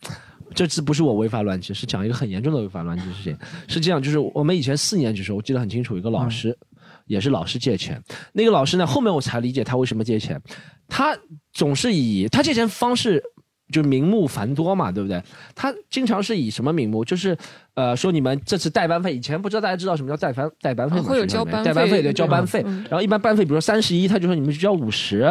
[0.53, 3.37] 这次不是我违法乱纪，是讲一个很严重的违法乱纪事情。
[3.67, 6.57] 是这样，就是我们以前四年级的时候，我记得很清楚，一个老师、
[7.05, 8.01] 也是老师借钱。
[8.33, 10.41] 那个老师呢，后面我才理解他为什么借钱。
[10.87, 11.17] 他
[11.53, 13.23] 总是以他借钱方式
[13.71, 15.23] 就名目繁多嘛，对不对？
[15.55, 17.05] 他经常是以什么名目？
[17.05, 17.37] 就是
[17.75, 21.03] 呃，说你们这次代班费，以前不知道大家知道什么叫代班代班费吗？
[21.05, 22.61] 啊会有交班代班费对，交班费。
[22.65, 25.25] 嗯然后一般班费，比如说三十一，他就说你们就交五十。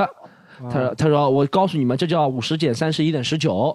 [0.70, 3.74] 他说：“他说我告诉你们，这叫五十减三十一等于十九，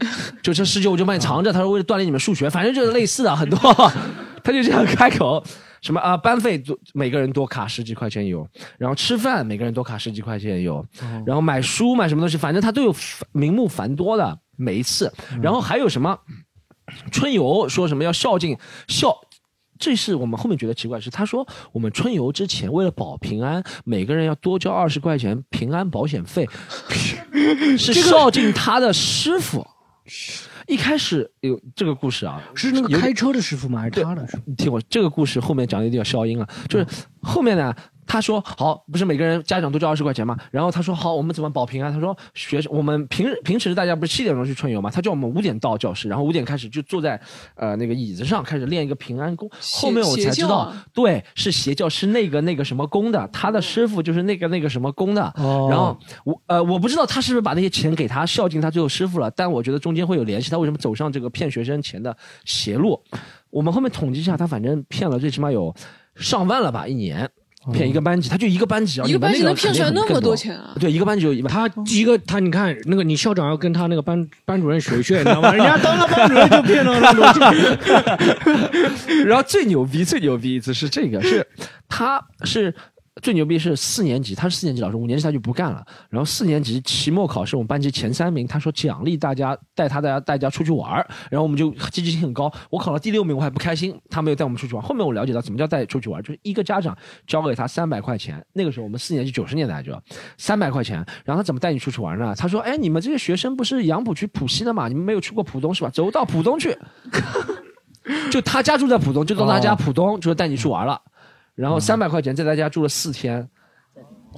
[0.42, 1.52] 就这十九我就帮你藏着。
[1.52, 3.58] 他说为了锻炼你们数学，反正就是类似的很多。
[4.44, 5.42] 他就这样开口，
[5.80, 10.84] 什么啊班费多每个人多卡十几块钱有，然后吃饭每个人多卡十几块钱有，
[11.24, 12.94] 然后买书买什么东西，反正他都有
[13.32, 15.12] 名目繁多的每一次。
[15.40, 16.18] 然后还有什么
[17.10, 19.16] 春游说什么要孝敬孝。”
[19.78, 26.48] 这是我们后面觉得奇怪，是他说我们春游之前为了保平安，每个人要多交二十块钱平安保险费，
[27.76, 29.66] 是孝敬他的师傅。
[30.66, 33.80] 一开始有这个故事啊，是那个开车的师傅吗？
[33.80, 34.42] 还是他的师傅？
[34.46, 36.86] 你听我这个故事后面讲的有点消音了，就是
[37.20, 37.74] 后面呢，
[38.06, 41.92] 他说好，不是每个人家长都交二十块钱吗，然后他说好，我们怎么保平安？
[41.92, 47.20] 他说学生我们平平时大家不是七点钟去春游嘛，他叫我们五点到教室，然后五点开始就坐在
[47.54, 49.48] 呃那个椅子上开始练一个平安功。
[49.80, 55.22] 后面我才知道啊，对，是邪教，是那个那个什么功的，他的师傅就是那个那个什么功的。
[55.36, 63.00] 哦然后我呃我不知道他是不是把那些钱给他孝敬他最后师傅了，但我觉得中间会有联系，他为什么走上这个骗学生钱的邪路？
[63.50, 65.74] 我们后面统计一下，他反正骗了最起码有
[66.16, 67.30] 上万了吧，一年。
[67.72, 71.52] 骗一个班级，他就一个班级啊，一个班级能骗出来那么多钱啊对，一个班级有一万。
[71.52, 75.52] 他一个他，你看那个你校长要跟他那个班班主任学学，你知道吗？
[75.52, 77.40] 人家当了班主任就骗了那么多钱。
[79.26, 81.46] 然后最牛逼、最牛逼一次是这个，是
[81.88, 82.74] 他是
[83.22, 85.82] 最牛逼是四年级，他是四年级老师，五年级他就不干了。
[86.10, 92.52] 然后四年级期末考试，我们班级前三名，他说奖励大家带他大家大家出去玩儿然后我们就积极性很高。
[92.68, 94.82] 我考了第六名，我还不开心，他没有带我们出去玩。
[94.84, 99.96] 后面我了解到怎么叫带出去玩，就是一个家长交给他三百块钱，那个时候我们四年级九十年代就
[100.36, 102.34] 三百块钱，然后他怎么带你出去玩呢？
[102.36, 104.88] 他说：“哎，你们这些学生不是杨浦区浦西的嘛？
[104.88, 105.90] 你们没有去过浦东是吧？
[105.90, 106.76] 走到浦东去。”
[108.32, 111.00] 就他家住在浦东，就到他家浦东，就是带你去玩了。
[111.62, 113.48] 然后三百块钱在他家住了四天，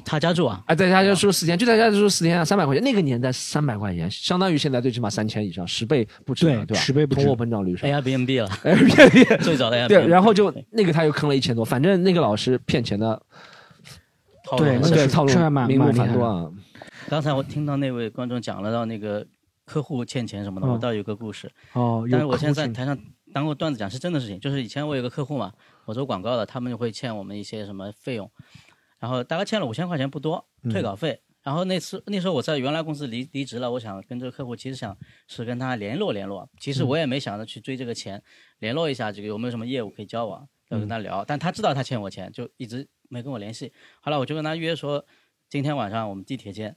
[0.04, 0.62] 他家住啊？
[0.66, 2.84] 哎，在他家住了四天，就在他家住了四天啊，三百块钱。
[2.84, 6.80] 那个年代三百块钱，相当于现在最起码三千以上，十倍不止了，对吧？
[6.80, 7.24] 十倍不止。
[7.24, 8.48] 通货膨胀率是吧 Airbnb 了。
[8.62, 13.20] Airbnb 最早的 Airbnb 对，然后就那个他又坑了一千多，反正那个老师骗钱的。
[14.44, 14.64] 套路。
[14.64, 16.12] 对那是对套路这还蛮名目蛮厉害的。
[16.12, 16.50] 繁多啊。
[17.08, 19.26] 刚才我听到那位观众讲了到那个
[19.64, 20.68] 客户欠钱什么的，嗯。
[20.70, 21.50] 我倒有个故事。
[21.72, 22.98] 哦有但是我现在在台上
[23.32, 25.50] 当过段子讲是真的事情，就是以前我有个客户嘛，
[25.86, 28.30] 我做广告的，他们就会欠我们一些什么费用，
[28.98, 31.20] 然后大概欠了五千块钱不多，嗯退稿费。
[31.42, 34.96] 然后那次那时候我在原来公司离离职了，我想跟这个客户其实想
[35.28, 38.22] 是跟他联络联络，其实我也没想着去追这个钱，
[38.60, 41.22] 联络一下这个有没有什么业务可以交往，要跟他聊。
[41.22, 43.70] 但他知道他欠我钱，就一直没跟我联系。
[44.00, 45.04] 后来我就跟他约说，
[45.50, 46.74] 今天晚上我们地铁见，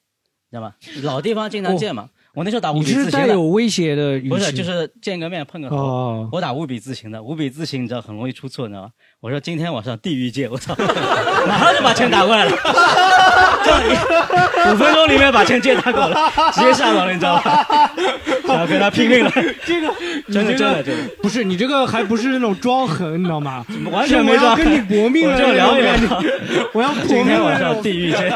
[0.49, 0.75] 知道吗？
[1.01, 2.09] 老地方经常见嘛。
[2.37, 5.75] 我那时候打五笔字形有威胁的语气，不是，就是见个面碰个头。
[5.75, 8.89] 哦我打五笔字形的，五笔字形你知道很容易出错，你知道吗？
[9.19, 10.75] 我说今天晚上地狱见，我操，
[11.49, 12.51] 马上就把钱打过来了，
[14.71, 17.65] 五分钟里面把钱借他过了，直接下网了，你知道吗？
[18.47, 19.31] 然后跟他拼命了，
[19.65, 19.91] 这个
[20.31, 23.65] 真的真的真的，不是你这个还不是那种装狠，你知道吗？
[23.91, 26.29] 完全没装是我要跟你搏命了，我就聊一聊那种感觉
[26.73, 28.31] 我要搏今命了天晚上地狱见，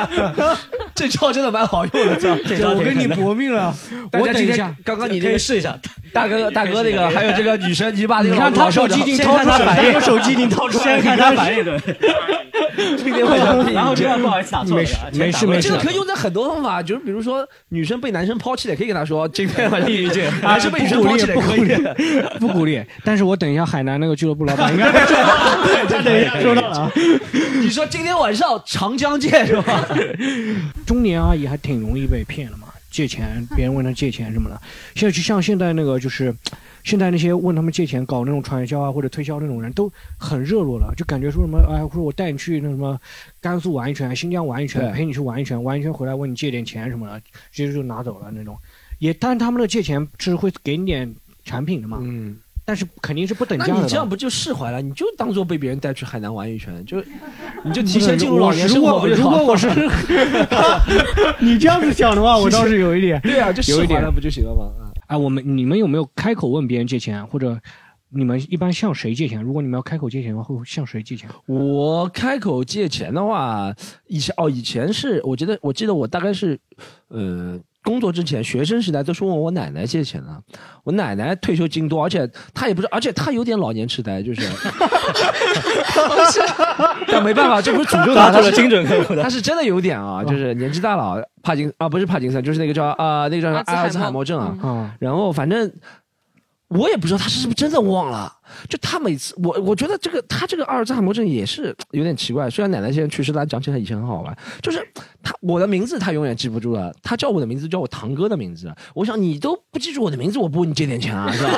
[1.01, 3.75] 这招真的蛮好用的，这这招我跟你搏命了。
[4.11, 5.75] 大家今天我等一下，刚刚你这个可以试一下，
[6.13, 11.79] 大哥大哥那个还有这个女生，你把那个你看他手机已经掏出来了，他手机已经掏出来了，先看他反应，对。
[12.97, 21.67] 今天晚上然后这样不好意思打错了，没事没事没事这个可以用在很多方法，就是比如说女生被男生抛弃了，可以跟他说今天晚上地狱见，男生被女生抛弃了可以。
[22.39, 22.81] 不鼓励。
[23.03, 24.91] 但是我等一下海南那个俱乐部老板应该
[26.01, 26.91] 对，收到了啊。
[27.61, 29.85] 你说今天晚上长江见是吧？
[30.87, 34.61] 中年阿姨还挺容易被骗的嘛，借钱，别人问他借钱什么的。
[34.93, 36.35] 现在就像现在那个就是，
[36.83, 42.99] 现在那些问他们借钱搞那种传销啊或者推销那种人都很热络了，就感觉说什么哎，说我带你去那什么
[43.39, 47.19] 甘肃玩一圈，新疆玩一圈，陪你去玩一圈，玩一圈回来问你借点钱什么的，
[47.51, 48.57] 直接就拿走了那种。
[48.99, 51.11] 也，但是他们的借钱是会给你点
[51.43, 53.81] 产品的嘛，嗯，但是肯定是不等价的那。
[53.81, 54.81] 你这样不就释怀了？
[54.81, 57.03] 你就当做被别人带去海南玩一圈，就
[57.65, 59.67] 你就提前进入老年生活如果不就好了如果我是
[61.43, 63.19] 你这样子想的话，我倒是有一点。
[63.21, 64.71] 对啊，就释有一点怀了不就行了吗？
[64.79, 67.59] 啊哎，我们你们有没有开口问别人借钱，或者
[68.09, 69.41] 你们一般向谁借钱？
[69.41, 71.29] 如果你们要开口借钱的话，会向谁借钱？
[71.47, 73.73] 我开口借钱的话，
[74.07, 76.57] 以前哦，以前是我记得，我记得我大概是，
[77.09, 80.27] 呃，工作之前，学生时代都是问我奶奶借钱的。
[80.83, 84.41] 我奶奶退休金多，而且她也不是，而且她有点老年痴呆，就是，
[87.07, 94.57] 但没办法，这不是诅咒她，她是精准客户的她是真的有点啊，就是年纪大了，帕金啊，不是帕金森，就是那个叫啊、那个叫阿尔兹海默症啊。
[94.61, 95.71] 啊，然后反正
[96.71, 98.33] 我也不知道他是不是真的忘了，
[98.69, 102.49] 就他每次我我觉得这个他这个阿尔兹海默症也是有点奇怪。
[102.49, 104.37] 虽然奶奶现在去世了，但讲起来以前很好玩。
[104.61, 104.79] 就是
[105.21, 108.73] 他我的名字他永远记不住了，他叫我的名字叫我堂哥的名字。
[108.93, 111.51] 我想你都不记住我的名字，我不问你借点钱啊，是吧？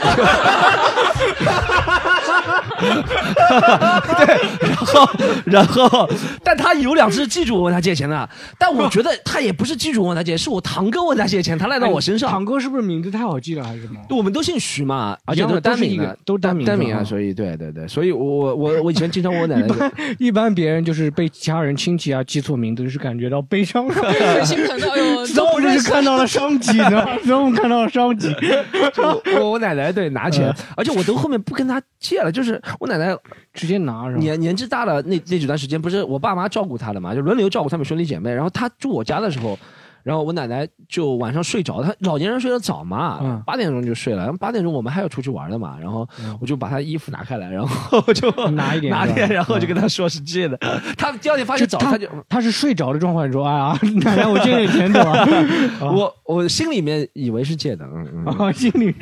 [4.18, 5.10] 对，然后
[5.46, 6.10] 然后，
[6.44, 12.30] 但他有两次记住我问他借钱的，但我觉得他也不是记住我问他借，是我堂哥问他借钱，他赖到我身上。
[12.30, 14.00] 堂哥是不是名字太好记了，还是什么？
[14.10, 24.92] 我们都姓徐嘛，而且都是单名都是单名单名啊，所以对对对，所以我我我我以前经常问我奶奶一般一般别人就是被家人亲戚啊记错名字，是感觉到悲伤，很 心疼的。
[24.92, 28.34] 哎呦，都不是看到了商机呢， 都看到了商机。
[28.94, 33.16] 就我我我奶奶对拿钱，而且我都后面不跟他借了，就是我奶奶
[33.54, 34.20] 直接拿是吧？
[34.20, 39.58] 年年纪大了那那几段时间，不是我爸妈照顾她的嘛，就轮流照顾他们兄弟姐妹，然后她住我家的时候。
[40.04, 44.24] 然后我奶奶就晚上睡着，她老年人睡得早嘛嗯，八点钟就睡了。
[44.24, 50.58] 然后八点钟我们还要出去玩的嘛，然后嗯我就把她衣服拿开来，然后就 拿一点拿点，然后就跟她说是借的。
[50.98, 55.26] 她第二天发现早，她就她是睡着的状况，说哎呀，奶奶我借点钱走啊。
[55.82, 58.26] 我 我心里面以为是借的，嗯嗯。
[58.26, 58.94] 啊，心里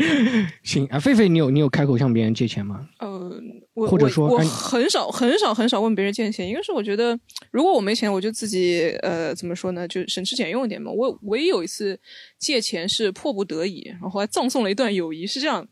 [0.64, 2.82] 行啊，狒狒，你有你有开口向别人借钱吗？
[3.00, 3.32] 呃，
[3.74, 7.18] 我或者我我很少很少很少问别人借钱，一个是我觉得
[7.52, 10.92] 如果我没钱，我就自己呃怎么说呢，就省吃俭用一点嘛。
[10.92, 11.98] 我唯一有一次
[12.38, 15.26] 借钱是迫不得已，然后还葬送了一段友谊。
[15.26, 15.66] 是这样，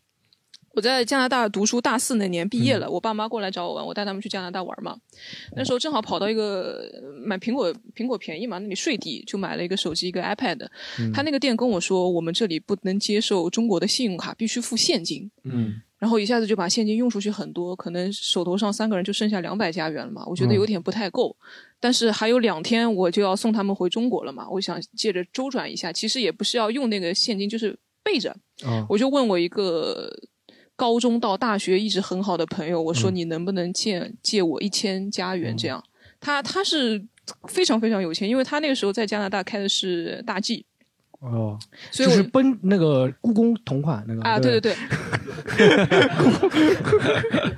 [0.75, 4.95] 我在加拿大读书，大四那年毕业了，我爸妈过来找我玩，我带他们去加拿大玩嘛。
[5.57, 10.65] 那时候正好跑到一个呃买苹果，苹果便宜嘛，那里税低，就买了一个手机，一个 iPad。
[11.13, 15.29] 他那个店跟我说，我们这里不能接受中国的信用卡，必须付现金。
[15.43, 21.35] 嗯然后一下子就把现金用出去很多，可能手头上三个人就剩下两百加元了嘛，我觉得有点不太够。
[21.79, 28.35] 但是还有两天我就要送他们回中国了嘛，我想借着周转一下，其实也不是要用那个现金，就是备着。
[28.63, 30.09] 啊，我就问我一个
[30.75, 35.83] 高中到大学一直很好的朋友，我嗯说你能不能借借我一千加元这样？
[36.21, 37.05] 他他是
[37.47, 40.65] 非常非常有钱，因为他那个时候在加拿大开的是大 G，
[41.19, 41.59] 哦，
[41.91, 44.75] 所以是奔那个故宫同款那个啊，对对对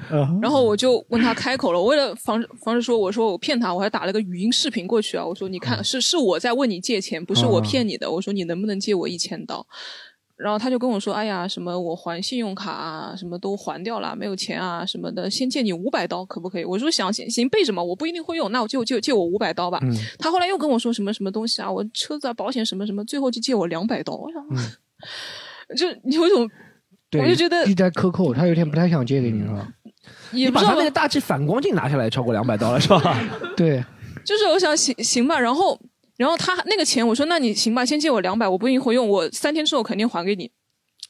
[0.42, 5.24] 然后我就问他开口了，我为了防止防止说我说我骗他，我还打了个语音视频过去啊。
[5.24, 8.10] 我说你看是是我在问你借钱，不是我骗你的。
[8.10, 9.66] 我说你能不能借我一千刀？
[10.42, 16.66] 然后他就跟我说，哎呀，什么我还信用卡啊，什么都还掉了，没有钱啊什么的，先借你五百刀可不可以？
[16.66, 19.80] 我说想行行备着嘛，我不一定会用，那我就就借我五百刀吧。
[19.84, 24.14] 嗯他后来又跟我说什么什么东西啊，我车子啊保险什么什么，最后就借我两百刀。
[24.16, 24.44] 我想，
[25.78, 26.50] 就有一种
[27.10, 29.68] 对，我就觉得一直在克扣，他有点不太想借给你是吧？
[30.32, 33.18] 也不知道你把他那个大 G 反光镜拿下来，超过两百刀了是吧？
[33.56, 33.84] 对，
[34.26, 35.80] 就是我想行行吧，然后
[36.22, 40.52] 然后他那个钱，我说那你行吧，先借我两百，我不一定会用，我三天之后肯定还给你。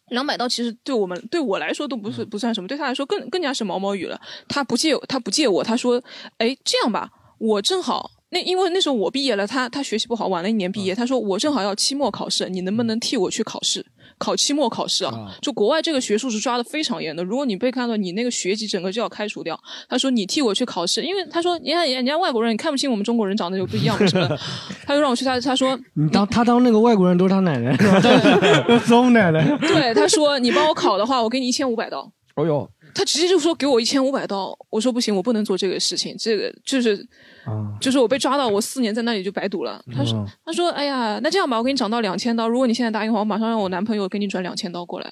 [0.07, 4.17] 两百刀其实对我们对我来说都不是不算什么，对他来说更更加是毛毛雨了。
[4.47, 6.01] 他不借他不借我，他说，
[6.37, 7.09] 哎，这样吧，
[7.39, 10.95] 我正好那因为那时候我毕业了，他他学习不好，晚了一年毕业。
[10.95, 13.85] 他说我正好要期末考试，你能不能替我去考试？
[14.17, 15.11] 考期末考试啊，
[15.41, 17.23] 就国外这个学术是抓的非常严的。
[17.23, 19.59] 如果你被看到，你那个学籍整个就要开除掉。
[19.89, 24.39] 他说你替我去考试，因为他说你看人家外国人，你看不清我们中国人长得就不一样什么的。
[24.87, 27.75] 他就让我去他他说 你当他当那个外国人都是他奶奶，
[28.85, 29.57] 松奶奶。
[29.59, 32.09] 对，他说你帮我考的话，我给你一千五百刀。
[32.35, 37.07] 哦呦，他直接就说给我一千五百刀，我说不行，我不能做这个事情，这个就是。
[37.79, 39.83] 就是我被抓到，我四年在那里就白读了。
[39.95, 42.47] 他说：“他说，哎呀，那这样吧，我给你涨到两千刀。
[42.47, 45.11] 如果你现在答应的话，我马上让我男朋友给你转两千刀过来。”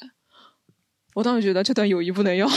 [1.15, 2.45] 我当时觉得这段友谊不能要。
[2.45, 2.53] 了，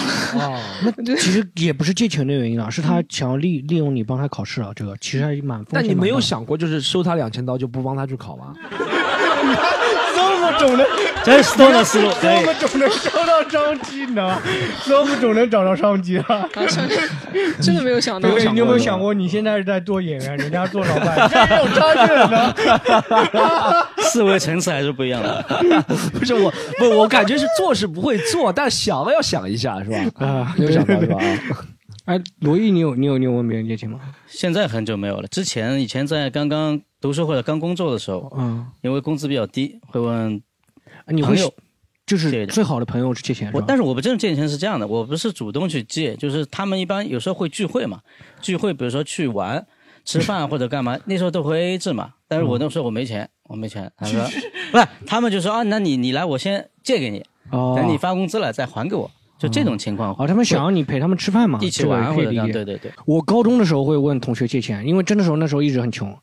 [0.84, 4.70] 那其实也不是借钱的原因啊，是他想要利利用你帮他考试啊。
[4.76, 5.64] 这个其实还蛮……
[5.70, 8.52] 但你没有想过，就是收他两千刀就不帮他去考吗？
[10.58, 10.86] 这么种的，
[11.24, 14.38] 这是多的思路， 多么种能找到商机，你知道吗？
[14.84, 16.48] 这么总能找到商机啊！
[17.60, 18.28] 真的没有想到。
[18.30, 22.54] 对，你有没有想过，你现在是在做演员， 人家做老板，这有差距呢？
[24.02, 25.44] 思维层次还是不一样的。
[26.12, 30.26] 不是我，不，我感觉是做是不会做，但想了要想一下，是吧？
[30.26, 31.18] 啊，没有想到是吧？
[32.04, 34.00] 哎，罗毅，你有你有你有问别人借钱吗？
[34.26, 35.28] 现在很久没有了。
[35.28, 40.42] 之前以前在刚刚读书或者刚工作的时候，嗯，因为工资比较低，会问
[41.06, 41.36] 你会
[42.04, 43.50] 就是最好的朋友去借钱。
[43.54, 48.00] 我但是我不真正借钱是这样的，我不是主动去借，就是他们一般有时候会聚会嘛，
[48.40, 49.64] 聚会比如说去玩、
[50.04, 52.14] 吃饭或者干嘛，那时候都会 A A 制嘛。
[52.26, 53.90] 但是我那时候我没钱，我没钱。
[53.96, 54.20] 他 说
[54.72, 59.08] 不是，他们就说啊，那你你来，我先借给你，等你发工资了再还给我。
[59.42, 62.92] 就这种情况，哦，他们想要你陪他们吃饭嘛，一起玩或者对对对。
[63.04, 66.16] 我高中的时候会问同学借钱，因为真的时候那时候一直很穷，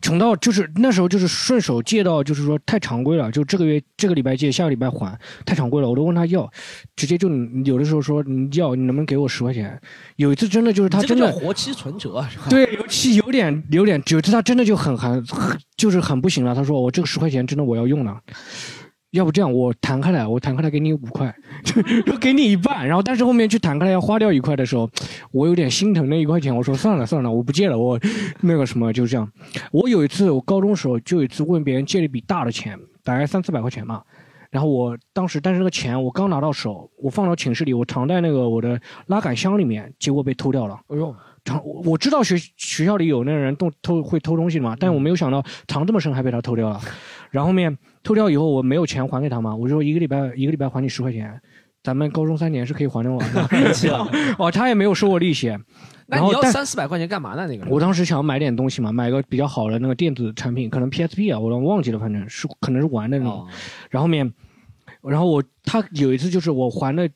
[0.00, 6.50] 穷到就是那时候就是顺手借到，就是说太常规了，就这个月这个礼拜借，下个礼拜还，太常规了，我都问他要，
[6.96, 7.28] 直接就
[7.64, 9.78] 有的时候说你要，你能不能给我十块钱？
[10.16, 15.22] 有一次真的就是他真的活期存折，对，尤其有点有点，有一次他真的就很很
[15.76, 18.18] 就是很不行了，他说我这个十块钱真的我要用了。
[19.12, 21.34] 要不这样，我弹开来，我弹开来给你五块，
[21.64, 21.82] 就
[22.16, 22.86] 给你一半。
[22.86, 24.90] 然后，但是后面去弹开来要花掉一块的时候，
[25.32, 26.54] 我有点心疼那一块钱。
[26.54, 27.78] 我说算了算了，我不借了。
[27.78, 28.00] 我
[28.40, 29.30] 那个什么就这样。
[29.70, 34.02] 我有一次，我高中时候就有一次问别人借了一笔大的钱，大概三四百块钱嘛。
[34.50, 40.80] 然后我当时，但是那个钱我刚拿到手，我放到寝室里，我藏在那个我的拉杆箱里面，结果被偷掉了。
[40.88, 46.80] 哎呦，藏我我知道学学校里有那个人动偷会偷东西嘛，但我没有想到藏这么深还被他偷掉了。
[47.30, 47.76] 然后后面。
[48.02, 51.40] 偷掉以后我没有钱还给他嘛，我就说一个礼拜一个礼拜还你十块钱，
[51.82, 53.48] 咱们高中三年是可以还的完的。
[54.38, 55.56] 哦，他也没有收我利息。
[56.06, 57.46] 那你要三四百块钱干嘛呢？
[57.46, 57.64] 那个？
[57.70, 63.46] 我当时想要买点东西嘛，买个比较好的那个电子产品，可能 PSP 啊，我都忘记了，反正是可能是玩的那种。
[63.88, 64.30] 然后面，
[65.02, 67.08] 然后我他有一次就是我还的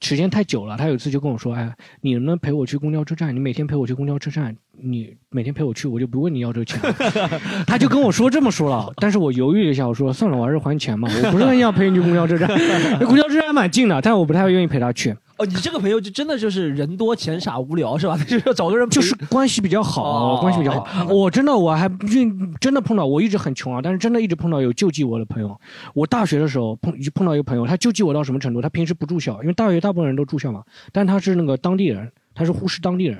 [0.00, 3.34] 时间太久了，他有一次就跟我说：“哎，你能不能陪我去公交车站？
[3.34, 6.78] 你每天陪我去公交车站。”你每天陪我去，我就不问你要这个钱。
[7.66, 11.08] 他就跟我说这么说了，但是我犹豫了一下，我说算了，我还是还钱吧。
[11.10, 12.46] 我不是很想陪你去公交车站，
[13.06, 15.16] 公交车站还蛮近的，但是我不太愿意陪他去。
[15.38, 18.16] 哦，你这个朋友就真的就是人多钱少无聊是吧？
[18.26, 21.06] 就是要找个人，就是关系比较好，关系比较好。
[21.06, 25.60] 我真的我还运真的碰到，我一直很穷啊，但是真的一直碰到有救济我的朋友。
[25.94, 28.62] 我大学的时候碰碰到一个朋友，他救济我到什么程度？
[28.62, 30.62] 他平时不住校，因为大学大部分人都住校嘛，
[30.92, 33.16] 但他是那个当地人，他是呼市当地人。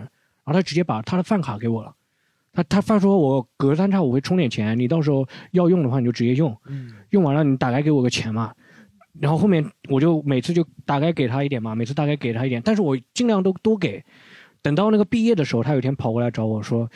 [0.46, 1.92] 然后他直接把他的饭卡给我了，
[2.52, 6.56] 他他饭说我隔三差五会充点钱，你到时候要用的话你就直接用，
[7.10, 8.52] 用完了你打来给我个钱嘛。
[9.20, 14.04] 然后后面我就每次就大概给他一点嘛，每次大概给他一点，但是我尽量都多给。
[14.62, 16.90] 等到那个毕业的时候，他有一天跑过来找我说，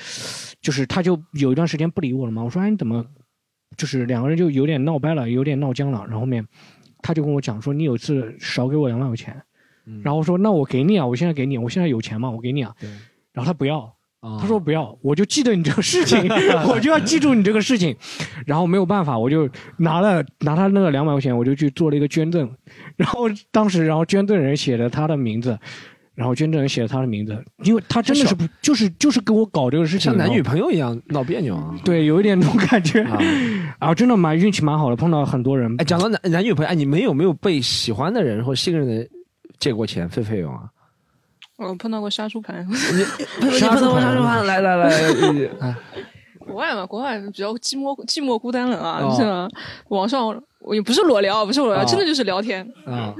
[0.60, 2.42] 就是他就有一段时间不理我了嘛。
[2.42, 3.06] 我说哎你怎么，
[3.76, 6.00] 就是两个人就有点闹掰了，有点闹僵了。
[6.06, 6.44] 然后后面
[7.00, 9.40] 他就跟我讲说你有一次少给我两万块钱，
[10.02, 12.74] 然后我说那我给你啊，我现在给你，我现在有钱嘛，我给你啊。
[13.32, 16.28] 然后他不要，他说不要，我就记得你这个事情，
[16.68, 17.96] 我就要记住你这个事情。
[18.44, 19.48] 然后没有办法，我就
[19.78, 22.50] 拿了拿他那个两百块钱，我就去做了一个捐赠。
[22.96, 25.58] 然后当时，然后捐赠人写了他的名字，
[26.14, 31.74] 然后捐赠人写了他的名字，因为他真的是不就是就是给我搞这个事情，像男女朋友一样闹别扭啊。
[31.82, 33.00] 对，有一点那种感觉。
[33.02, 33.18] 然
[33.88, 35.74] 后真的蛮运气蛮好的，碰到很多人。
[35.78, 39.08] 哎，讲到男男女朋友，哎，你们有没有被喜欢的人或信任的人
[39.58, 40.64] 借过钱费费用啊？
[41.68, 43.04] 我碰到过杀猪盘，你
[43.40, 44.46] 碰到过杀猪盘？
[44.46, 44.90] 来来来，
[46.38, 49.48] 国外嘛，国外比较寂寞寂寞孤单冷啊， 是吧？
[49.88, 50.26] 网上
[50.61, 53.14] 我也不是裸聊，不是裸聊，真的就是聊天啊，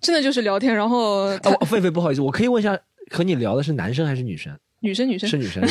[0.00, 0.74] 真的就是聊天。
[0.74, 2.78] 然后，狒狒不好意思，我可以问一下，
[3.10, 4.56] 和你聊的是男生还是女生？
[4.80, 5.62] 女生，女生是女生。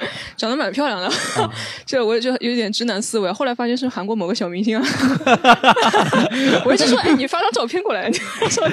[0.36, 1.10] 长得蛮漂亮的，
[1.86, 3.30] 这我就有点直男思维。
[3.32, 4.84] 后来发现是韩国某个小明星啊，
[6.64, 8.16] 我一直说，哎，你发张照片过来，你
[8.48, 8.64] 说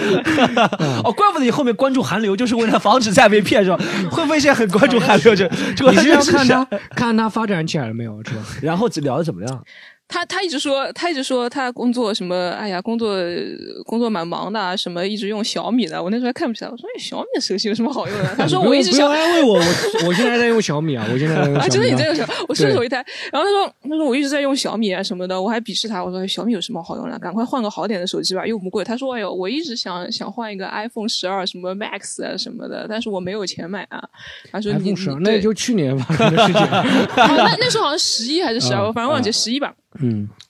[1.04, 3.78] 哦，怪不得你后面关注韩流，就是为了防止再被骗，是吧？
[4.10, 5.36] 会不会现在很关注韩流？
[5.36, 8.42] 这这你是要看他他看他发展起来了没有，是吧？
[8.62, 9.64] 然后聊的怎么样？
[10.10, 13.16] 他他一直说，他一直说他工作什么，哎呀，工作
[13.86, 16.02] 工作蛮忙的啊，什么一直用小米的。
[16.02, 18.36] 我那时候还看不起来，我说、哎、小米的手机有什么好用的？
[18.36, 23.06] 他说我一直想用安慰我，我我现在在用小米啊，我现在在用小米、啊，真的你在用小，我顺手一台。
[23.32, 27.20] 然后他说，他说我一直在用小米啊什么的，我还鄙视他，我说小米有什么好用的？
[27.20, 28.84] 赶快换个好点的手机吧，又不贵。
[28.84, 34.02] 他说，哎呦，我一直想想换一个 iPhone 十二什么 Max 啊什么的，但是我没有钱买啊。
[34.52, 36.62] 他说你 iPhone 十二，你对那也就去年发生的事情。
[36.64, 36.84] 啊
[37.16, 39.72] 那那时候好像十一还是十二、啊我反正忘记十一吧。
[39.89, 39.89] 嗯，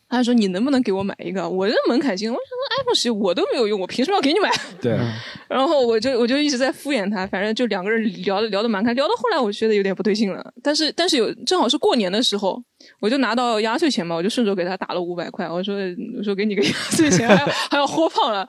[0.10, 1.48] 他说：“你能不能给我买一个？
[1.48, 4.50] 我这门槛金，我想说 iPhone 十一我都没有用，我凭什么要给你买？”
[4.82, 4.98] 对，
[5.48, 10.44] 然后我就我就一直在敷衍他，反正就两个人聊的聊的蛮开，聊到后来我觉得有点不对劲了。
[10.64, 12.62] 但是但是有正好是过年的时候，
[13.00, 15.76] 我就拿到压岁钱嘛，我就顺手给他打了五百块，我说
[16.18, 18.48] 我说给你个压岁钱，还要还要豁胖了。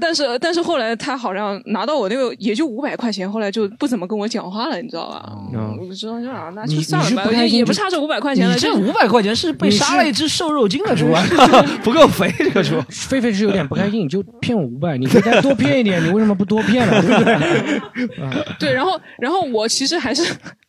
[0.00, 5.32] 但是但是后来他好像拿到我那个也就五百块钱，后来就不怎么跟我讲话了，你知道吧？
[5.80, 8.54] 我就知道就啊，那就算了吧，也也不差这五百块钱了。
[8.56, 11.24] 这就五百块钱是被杀了一只瘦肉精的猪啊，
[11.82, 12.76] 不够肥这个猪。
[12.90, 17.02] 狒狒是有点不开心，你就骗我五百，你可以再多骗一点，你为什么不多骗呢？
[17.02, 18.44] 对不对？
[18.60, 20.22] 对，然后然后我其实还是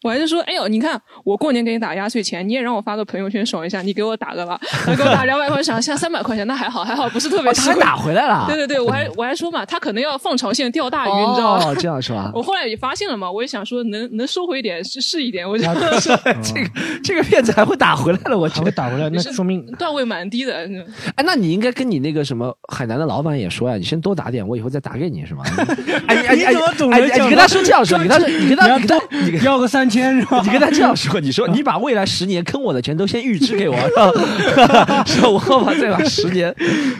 [0.03, 11.65] 我还是说，哎呦，你看我过年给你打压岁钱，你也让我发个朋友圈爽一下，你给我打个吧，他给我打两百块钱，像三百块钱，那还好还好，不是特别他还打回来了对对对，我还我还说嘛，他可能要放长线钓大鱼，你知道吗？
[11.67, 15.63] 哦这样是吧我后来也发现了嘛，我也想说能能收回一点是是一点，我就
[16.01, 16.69] 这个
[17.03, 20.67] 这个骗子还会打回来了，我去，会打回来，那说明段位蛮低的。
[21.15, 25.43] 哎，那你应该跟你那个什么海南的老板也说呀，你先多打点，我以后再打给你是吗？
[26.07, 30.41] 哎哎哎你怎么懂哎你跟他说这样说，你跟他说，你跟他，你跟他，你跟要个三千是吧？
[30.43, 33.89] 你跟他这样说，你说 你把未来十年坑我的钱都先预支给我，然
[34.95, 36.55] 后说我把再把十年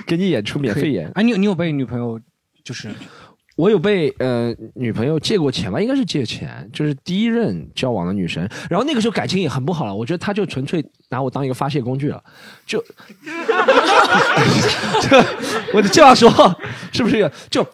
[0.05, 1.09] 给你演出免费演。
[1.15, 2.19] 哎，你有你有被女朋友
[2.63, 2.89] 就是
[3.55, 12.23] 我有被呃女朋友借过钱吧，应该是借钱，就是第一任交往的女神，然后那个时候感情也很不好了，我觉得她就纯粹拿我当一个发泄工具了，
[12.65, 12.83] 就，
[15.01, 15.23] 这
[15.73, 16.29] 我这样说
[16.91, 17.65] 是不是就？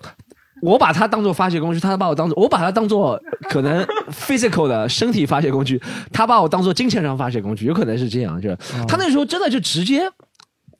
[0.61, 5.81] 我把它当做发泄工具，他把我当做我把它当做可能 physical 的身体发泄工具，
[6.11, 8.41] 他把我当做金钱上发泄工具，有可能是这样。
[8.41, 8.55] 就
[8.87, 10.01] 他那时候真的就直接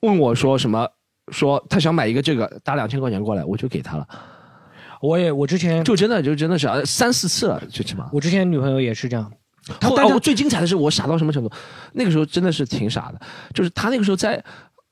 [0.02, 0.88] 问我说什么，
[1.32, 4.08] 说他想买一个这个，打两千块钱过来，我就给他了。
[5.00, 8.10] 我也我之前就真的就真的是啊三四次了，最起码。
[8.12, 9.32] 我之前女朋友也是这样，
[9.82, 11.52] 后来我最精彩的是我傻到什么程度？
[11.94, 13.22] 那个时候真的是挺傻的，
[13.54, 14.44] 就是他那个时候在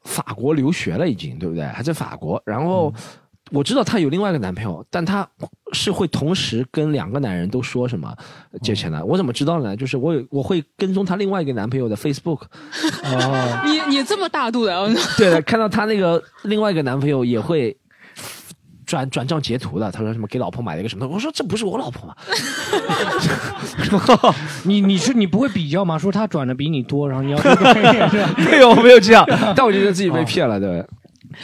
[0.03, 1.65] 法国留学了，已经对不对？
[1.65, 2.93] 还在法国，然后
[3.51, 5.27] 我知道她有另外一个男朋友，但她
[5.73, 8.15] 是会同时跟两个男人都说什么
[8.61, 9.03] 借钱的。
[9.05, 9.75] 我怎么知道呢？
[9.75, 12.41] 就是我有我会跟踪她另外一个男朋友的 Facebook，
[13.03, 14.87] 哦， 你你这么大度的，我
[15.17, 17.75] 对的，看到她那个另外一个男朋友也会。
[18.87, 21.07] 转转账截图的，他说什么给老婆买了一个什么？
[21.07, 22.15] 我说这不是我老婆吗？
[24.63, 25.97] 你你是你不会比较吗？
[25.97, 27.37] 说他转的比你多，然后你要？
[28.37, 29.25] 没有没有这样，
[29.55, 30.85] 但我觉得自己被骗了，对。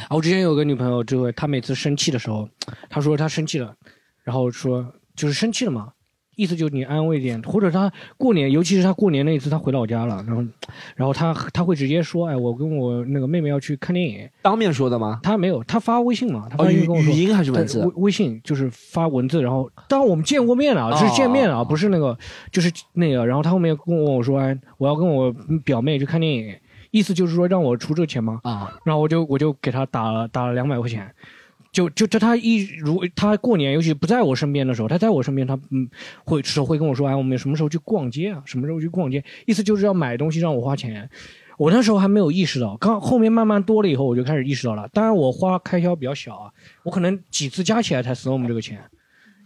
[0.07, 2.47] 啊，我之前有个女朋友，就会她每次生气的时候，
[2.89, 3.73] 她说她生气了，
[4.23, 4.85] 然后说
[5.15, 5.91] 就是生气了嘛，
[6.35, 10.43] 意思就是你安慰点，或者她过年，尤其是她过年那一次，她回老家了，然后，
[10.95, 15.19] 然后她她会直接说，哎，我跟我那个妹妹要去看电影，当面说的吗？
[15.21, 22.17] 她没有，她发微信嘛，她发哦微信跟我说，语语音还是文字微微信就是发文字，然后当然我们见过面了，就是见面了，不是那个
[22.51, 25.31] 就是那个，然后她后面跟我我说，哎，我要跟我
[25.63, 26.55] 表妹去看电影。
[26.91, 28.39] 意思就是说让我出这个钱吗？
[28.43, 31.13] 啊，然后我就我就给他打了打了两百块钱，
[31.71, 35.89] 就就就他一如他过年，尤其不在我身边的时候，他在我身边，他嗯
[36.25, 38.43] 会时候会跟我说，哎，我们什么时候去逛街啊？
[38.45, 39.23] 什么时候去逛街？
[39.45, 41.09] 意思就是要买东西让我花钱。
[41.57, 44.89] 我那时候还没有意识到，刚后面慢慢多了以后，我就开始意识到了。
[44.91, 46.51] 当然我花开销比较小啊，
[46.83, 48.81] 我可能几次加起来才 storm 这个钱，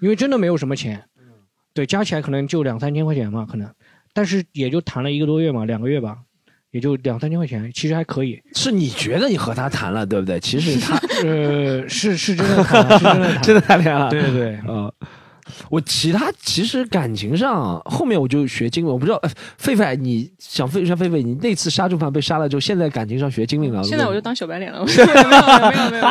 [0.02, 1.04] 因为真的没有什么钱，
[1.74, 3.70] 对，加起来可能就两三千块钱嘛，可能，
[4.14, 6.20] 但是也就谈了一个多月嘛，两个月吧。
[6.76, 8.38] 也就两三千块钱，其实还可以。
[8.53, 10.38] 是你觉得你和他谈了，对不对？
[10.41, 14.09] 其实他呃是是真的谈了，是真的谈， 真的谈恋爱了。
[14.09, 14.93] 对对对，呃，
[15.70, 19.30] 我其他其实感情上后面我就学精明，我不知道，呃
[19.62, 23.84] 狒狒，你想狒像狒狒，你那次杀猪盘被杀了之后，现在感情上学精明了。
[23.84, 25.12] 现在我就当小白脸了，没有没
[25.78, 26.06] 有没有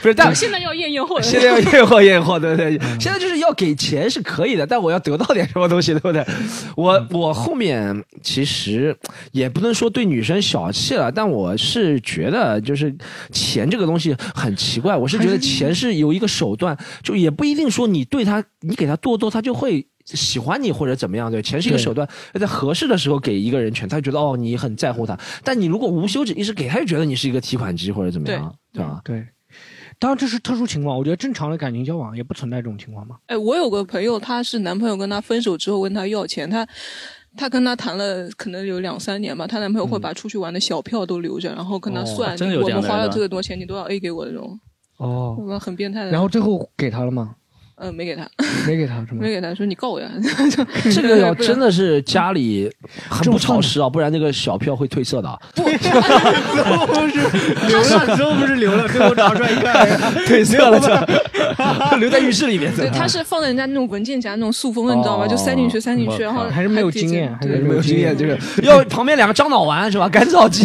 [0.00, 2.78] 不是，但我现在要验验货，现在要验货验货，对不对？
[3.00, 6.24] 现在就是要给钱是可以的，但我要得到点什么东西，对不对？
[6.76, 8.96] 我我后面其实
[9.32, 12.94] 也不能说对女生小气了，但我是觉得就是
[13.30, 25.18] 钱这个东西很奇怪，我是觉得钱是有一个手段，就也不一定说你对他，你给他多多，他就会喜欢你或者怎么样，对，钱是一个手段，要在合适的时候给一个人权，他就觉得哦你很在乎他。
[25.44, 29.00] 但你如果无休止一直给，他就觉得你是一个提款机或者怎么样，对吧？
[29.04, 29.26] 对，
[29.98, 33.16] 当然这是特殊情况，我觉得正常的感情交往也不存在这种情况嘛。
[33.26, 36.66] 哎，我有个朋友，他是男朋友跟她分手之后问她要钱，她
[37.36, 44.58] 她跟他谈了可能有两三年吧，她男朋友会把出去玩的小票都留着，然后跟她哦算，我们花了这样的人啊这个多钱，你都要 A 给我的这种，
[44.96, 46.10] 哦我们很变态的。
[46.10, 47.36] 然后最后给他了吗？
[47.82, 48.24] 呃没给他，
[48.64, 49.18] 没给他是吗？
[49.20, 50.08] 没给他，说你告我呀。
[50.94, 52.70] 这个要真的是家里
[53.08, 55.36] 很不潮湿啊，不然那个小票会褪色的啊。
[55.56, 55.68] 不
[57.08, 57.18] 是
[57.68, 60.78] 留了之后不是留了，最后拿出来一看，褪色了，
[61.90, 62.72] 这留在浴室里面。
[62.76, 65.26] 对，他是放在人家那种文件夹那种塑封的，你知道吗？
[65.26, 70.08] 就塞进去，塞进去，然后还是没有经验，还是没有经验，这这个要旁边两个樟脑丸是吧？
[70.08, 70.64] 干燥剂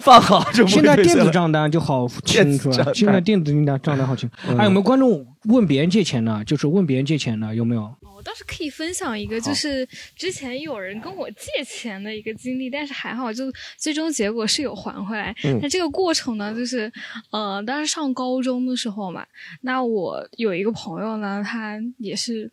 [0.00, 4.28] 放好就现在电子账单就好清楚了，现在电子账单账单好清。
[4.48, 6.42] 嗯还有没有观众问别人借钱呢？
[6.44, 7.94] 就是问别人借钱呢有没有？
[8.14, 9.86] 我倒是可以分享一个，就是
[10.16, 13.44] 之前有人跟我借钱的一个经历，但是还好，就
[13.76, 15.34] 最终结果是有还回来。
[15.44, 16.90] 嗯那这个过程呢，就是
[17.30, 19.24] 呃，当时上高中的时候嘛，
[19.60, 22.50] 那我有一个朋友呢，他也是。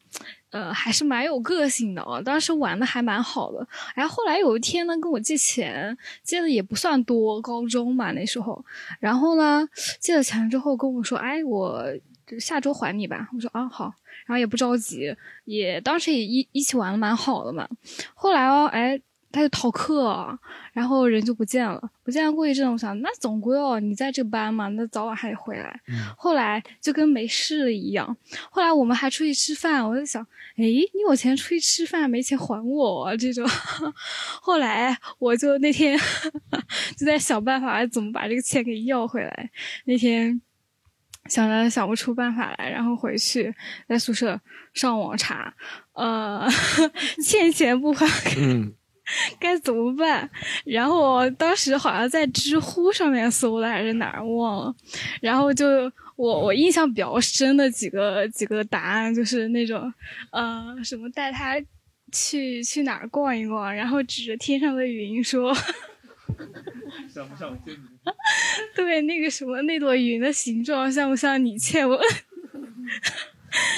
[0.54, 2.22] 呃，还是蛮有个性的哦。
[2.24, 8.64] 当时玩的还蛮好的，然后后来有一天呢，跟我借钱，借的也不算多，高中嘛那时候。
[9.00, 9.68] 然后呢，
[10.00, 11.84] 借了钱之后跟我说：“哎，我
[12.40, 13.94] 下周还你吧。”我说：“啊，好。”
[14.26, 15.14] 然后也不着急，
[15.44, 17.68] 也当时也一一起玩的蛮好的嘛。
[18.14, 18.98] 后来哦，哎，
[19.34, 20.40] 他就逃课，
[20.72, 21.92] 然后人就不见了。
[22.06, 25.78] 不见了过一阵，我想那总归哦，你在这班嘛，那早晚还得回来。
[26.18, 28.16] 后来就跟没事了一样。
[28.50, 33.46] 后来我们还出去吃饭，我就想，哎，你有钱出去吃饭，没钱还我、啊、这种。
[34.42, 36.00] 后来我就那天
[36.96, 39.52] 就在想办法怎么把这个钱给要回来。
[39.84, 40.42] 那天。
[41.30, 43.54] 想着想不出办法来，然后回去
[43.88, 44.40] 在宿舍
[44.74, 45.54] 上网查，
[45.94, 46.48] 呃，
[47.24, 48.06] 欠钱不还，
[48.38, 48.74] 嗯，
[49.40, 50.30] 该怎么办？
[50.66, 54.76] 然后我当时好像在知乎上面搜的还是哪儿忘了，
[55.22, 55.66] 然后就
[56.16, 59.94] 我我印象比较深的几个几个答案就是那种，
[60.32, 61.56] 呃，什么带他
[62.12, 65.56] 去去哪儿逛一逛，然后指着天上的云说。
[67.12, 67.76] 想不像天
[68.76, 72.00] 对，那个什么，那朵云的形状像不像你欠我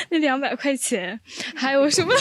[0.09, 1.19] 那两百块钱？
[1.55, 2.13] 还有什么？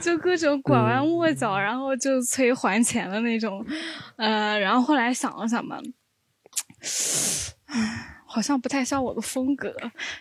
[0.00, 3.64] 就各种拐弯抹角，然后就催还钱的那种。
[4.16, 5.78] 呃，然后后来想了想嘛，
[8.38, 9.74] 好像不太像我的风格。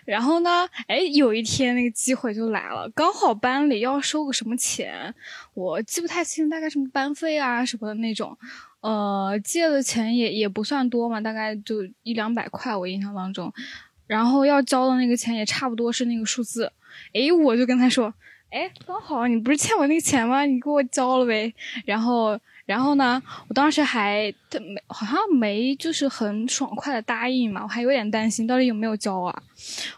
[0.03, 5.13] 然后呢，哎，有一天那个机会就来了，刚好班里要收个什么钱，
[5.53, 8.36] 我记不太清，大概什么班费啊什么的那种。
[8.82, 13.53] 呃，借的钱也也不算多嘛，大概就一两百块，我印象当中。
[14.07, 16.72] 然后要交的那个钱也差不多是那个数字。
[17.13, 18.11] 诶，我就跟他说，
[18.49, 20.45] 哎，刚好你不是欠我那个钱吗？
[20.45, 21.53] 你给我交了呗。
[21.85, 29.43] 然后，然后呢，我当时还他没好像没就是很爽快的答应嘛，我还有点担心到底有没有交啊。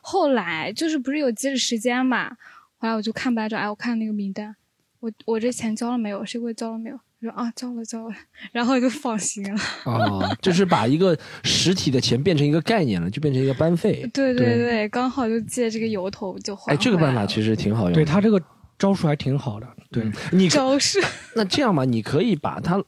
[0.01, 2.29] 后来就是不是有截止时间嘛，
[2.77, 4.55] 后来我就看班长，哎，我看那个名单，
[4.99, 6.25] 我我这钱交了没有？
[6.25, 6.99] 谁给我交了没有？
[7.21, 8.15] 我说啊，交了交了，
[8.53, 9.59] 然后就放心了。
[9.83, 14.09] 啊， 就是把一个实体的钱变成一个概念了，就变成一个班费。
[14.13, 17.95] 对对对，刚好就借这个由头就还哎，这个办法其实挺好用的。
[17.95, 18.41] 对他这个
[18.77, 19.67] 招数还挺好的。
[19.91, 21.01] 对，你招式。
[21.35, 22.81] 那这样吧，你可以把它，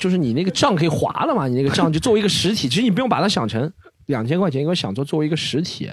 [0.00, 3.72] 就是你那个账可以划了嘛，你那个账就作为一个实体，其实你不用把它想成
[4.06, 5.88] 两千块钱，因为想做作为一个实体。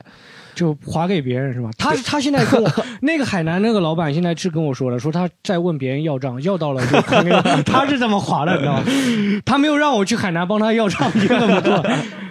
[0.56, 1.70] 就划给别人是吧？
[1.78, 2.70] 他他现在跟我
[3.02, 8.84] 那个海南那个老板现在是跟我说了，说他在问别人要账，要到了就还给我他是怎么划的，你知道吗？
[9.46, 11.84] 他没有让我去海南帮他要账，你怎么做？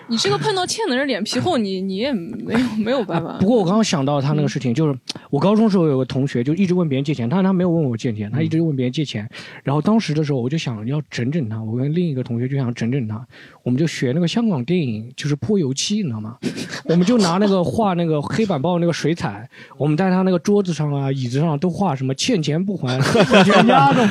[0.09, 3.39] 你这个碰到欠的人脸皮厚，你你也没有没有办法。
[3.39, 4.99] 不过我刚刚想到他那个事情，就是
[5.31, 9.27] 我高中时候有个同学就一直问别人借钱，但是他没有问我借钱，他一直问别人借钱。
[9.63, 13.25] 然后当时的时候我就想要整整他，我跟另一个同学就想整整他，
[13.63, 16.37] 我们就学那个香港电影，就是泼油漆，你知道吗？
[16.85, 19.49] 我们就拿那个画那个黑板报那个水彩，
[19.79, 23.01] 我们在他那个桌子上啊、椅子上都画什么欠钱不还、
[23.45, 24.07] 全家的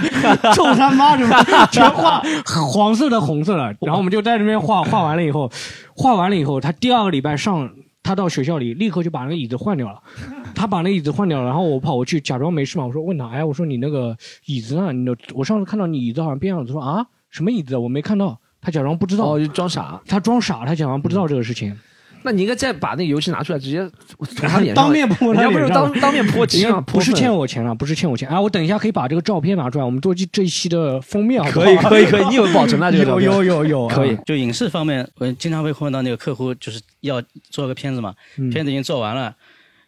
[0.56, 1.36] 臭他妈什么，
[1.72, 2.24] 全画
[2.72, 3.64] 黄色的、红色的。
[3.82, 5.52] 然后我们就在那边画，画完了以后，
[5.94, 7.70] 画完了以后，他第二个礼拜上。
[8.04, 10.02] 他到学校里立刻就把那个椅子换掉了，
[10.56, 14.92] 他把那椅子换掉了，然后我跑过去假装没事嘛，我说问他，哎，我说你那个椅子呢？
[14.92, 17.78] 你的我上次看到你椅子好像变样子，说啊什么椅子？
[17.78, 21.78] 我没看到，他假装不知道，哦，就装傻，他装傻，他假装不知道这个事情。
[22.24, 23.82] 那你应该再把那个油漆拿出来，直接
[24.18, 26.84] 涂他脸上，当面泼他人家不是当当面泼漆人家吗？
[26.88, 28.28] 不是欠我钱了，不是欠我钱。
[28.30, 31.66] 哎，我等一下可以把这个照片拿出来，我们做这这一期的封面，好不好？
[31.66, 34.22] 可以可以可以你有保存了这个照片有 有有有，可以啊。
[34.26, 39.36] 就影视方面，我经常会碰到那个客户，就是要做个片子嘛，嗯片子已经做完了，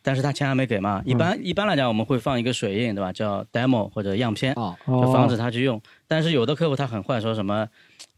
[0.01, 1.01] 但是他钱还没给嘛。
[1.05, 3.13] 一般、一般来讲，我们会放一个水印，对吧？
[3.13, 4.55] 叫 demo 或者样片，
[4.88, 5.81] 就防止他去用。
[6.07, 7.67] 但是有的客户他很坏，说什么，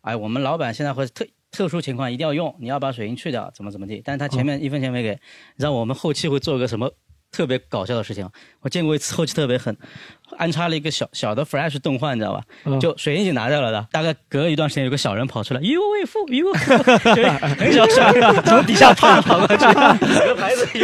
[0.01, 1.26] 哎，我们老板现在会特
[1.56, 4.01] 特殊情况一定要用，你要把水印去掉，怎么怎么地。
[4.03, 6.91] 但是他前面一分钱没给，你知道我们后期会做个什么
[7.32, 8.30] 特别搞笑的事情？
[8.62, 9.76] 我见过一次后期特别狠，
[10.38, 12.43] 安插了一个小小的 Flash 动画，你知道吧？
[12.66, 16.78] 嗯就水印已经拿掉了的，大概隔一段时间有个小人跑出来，于为父，于为父，
[17.16, 19.66] 就是很小小人从底下啪跑过去，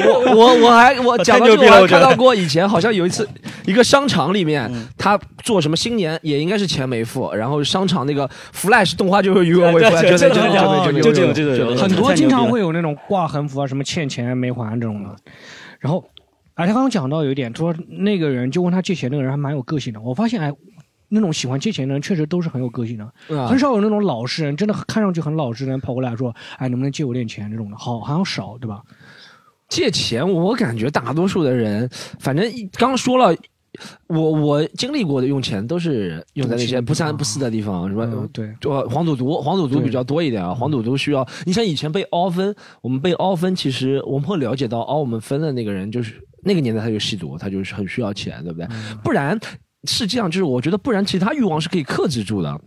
[0.08, 3.28] 我我我还我讲到这个，我看到过以前好像有一次
[3.66, 15.16] 一个商场里面，他做什么新年也应该是钱没付，然后商场那个 Flash 动画就是余额未付，对对真的真的真的就这种就这种很多经常会有那种挂横幅啊，什么欠钱没还这种的。
[15.80, 16.04] 然后，
[16.54, 20.00] 哎，他刚刚讲到有一点，说那个人就问他借钱，那个人还蛮有个性的。
[20.00, 20.52] 我发现，哎，
[21.10, 28.82] 那种喜欢借钱的人确实都是很有个性的，啊很少有那种老实人，真的看上去很老实的人跑过来说，哎，能不能借我点钱这种的，好好像少，对吧？
[29.72, 33.36] 借钱，我感觉大多数的人，反正一刚说了。
[34.08, 40.54] 我我经历过的用钱都是用在那些不三不四的地方，什么、嗯对，就黄赌毒，黄赌毒比较多一点啊。
[40.54, 48.68] 黄赌毒需要，你像以前被凹分，我们被凹分，其实我们会了解到凹我们分的那个人，就是那个年代他就吸毒，他就是很需要钱，对不对？
[48.72, 49.40] 嗯不然
[49.88, 52.60] 是这样，就是我觉得不然其他欲望是可以克制住的。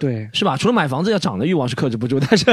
[0.00, 0.56] 对，是吧？
[0.56, 2.44] 除了买房子要涨的欲望是克制不住， 但是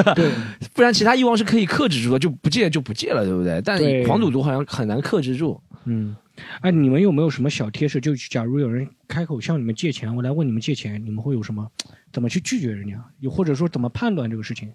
[0.74, 3.62] 不然其他欲望是可以克制住的，就不借就不借了，对不对？
[3.64, 5.60] 但对黄赌毒好像很难克制住。
[5.86, 6.16] 嗯，
[6.60, 8.02] 哎，你们有没有什么小贴士？
[8.02, 11.66] 就假如有人开口向你们借钱，我来问你们借钱，你们会有什么？
[12.12, 13.02] 怎么去拒绝人家？
[13.22, 14.70] 又或者说怎么判断这个事情？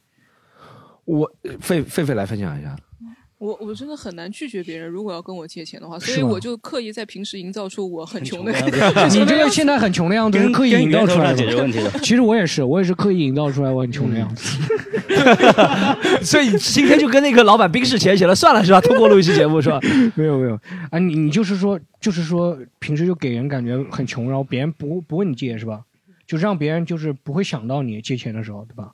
[1.05, 2.75] 我狒狒狒来分享一下。
[3.43, 8.78] 我我真的很难拒绝别人，如果要跟我借钱的话，所以我就刻意在平时营造出我很穷的样子
[9.18, 14.62] 你这个现在很穷的样子是刻意营造出来解决问题的其实我也是，我也是刻意营造出来我很穷的样子。
[16.22, 18.80] 所以今天就跟那个老板冰释前嫌了，算了是吧？
[18.80, 19.80] 通过录一期节目是吧？
[20.14, 20.55] 没有没有
[20.93, 25.80] 啊，你你就是说就是说平时就给人感觉很穷，然后别人不不问你借是吧？
[26.28, 28.93] 就让别人就是不会想到你借钱的时候，对吧？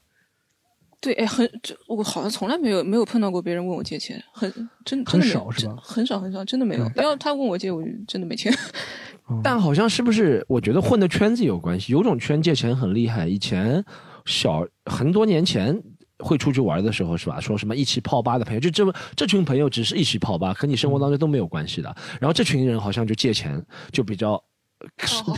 [1.00, 4.52] 对，哎，很这我好像从来没有没有碰到过别人问我借钱，很
[4.84, 6.90] 真真很的没有少是吧很少很少，真的没有。
[6.96, 8.52] 要他问我借，我就真的没钱。
[9.44, 10.44] 但好像是不是？
[10.48, 11.92] 我觉得混的圈子有关系。
[11.92, 13.84] 有种圈借钱很厉害，以前
[14.24, 15.80] 小很多年前
[16.18, 17.38] 会出去玩的时候是吧？
[17.38, 21.94] 说什么一起泡吧的朋友，就这么这群朋友只是一起泡吧，和你生活当中都没有关系的。
[22.20, 24.42] 然后这群人好像就借钱就比较。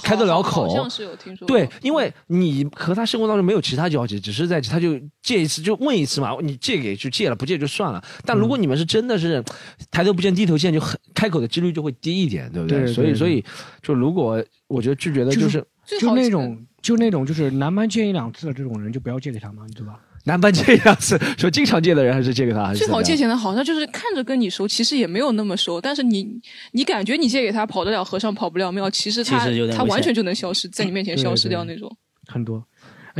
[0.02, 8.02] 开得了口，好像是有听说过对，因为你和他生活当中没有其他交集，只是在他就借一次就问一次嘛，你借给就借了，不借就算了。
[8.24, 9.42] 但如果你们是真的是
[9.90, 13.44] 抬头不见低头见，就很开口的几率就会低一点，对不对所以所以
[13.82, 15.64] 就如果我觉得拒绝的就是
[15.98, 19.98] 就那种就那种就是南蛮借一两次的这种人，就不要借给他嘛，对吧？
[20.24, 26.26] 南蛮借一两次，说经常借的人还是借给他，最好借钱的，好像就是看着跟你熟，其实也没有那么熟，但是你
[26.72, 31.90] 你感觉你借给他跑得了和尚跑不了庙，其实他他完全就能消失在你面前消失掉那种。
[32.26, 32.62] 很多。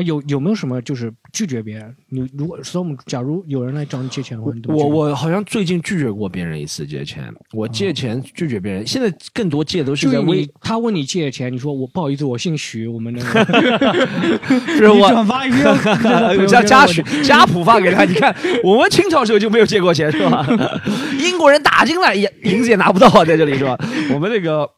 [0.01, 1.95] 哎，有有没有什么就是拒绝别人？
[2.09, 15.77] 你如果 storm，假如有人来找你借钱的话，你怎么拒绝我我好像最近拒绝过别人一次借钱，我借钱拒绝别人，现在更多借都是就在微他问你借钱，你说我不好意思，我姓徐，我们 的不是我你转发一个
[16.49, 18.35] 家家属家谱发给他，你看
[18.65, 20.47] 我们清朝时候就没有借过钱是吧？
[21.19, 23.79] 英国人打进来也银子也拿不到在这里是吧？
[24.15, 24.69] 我们那个。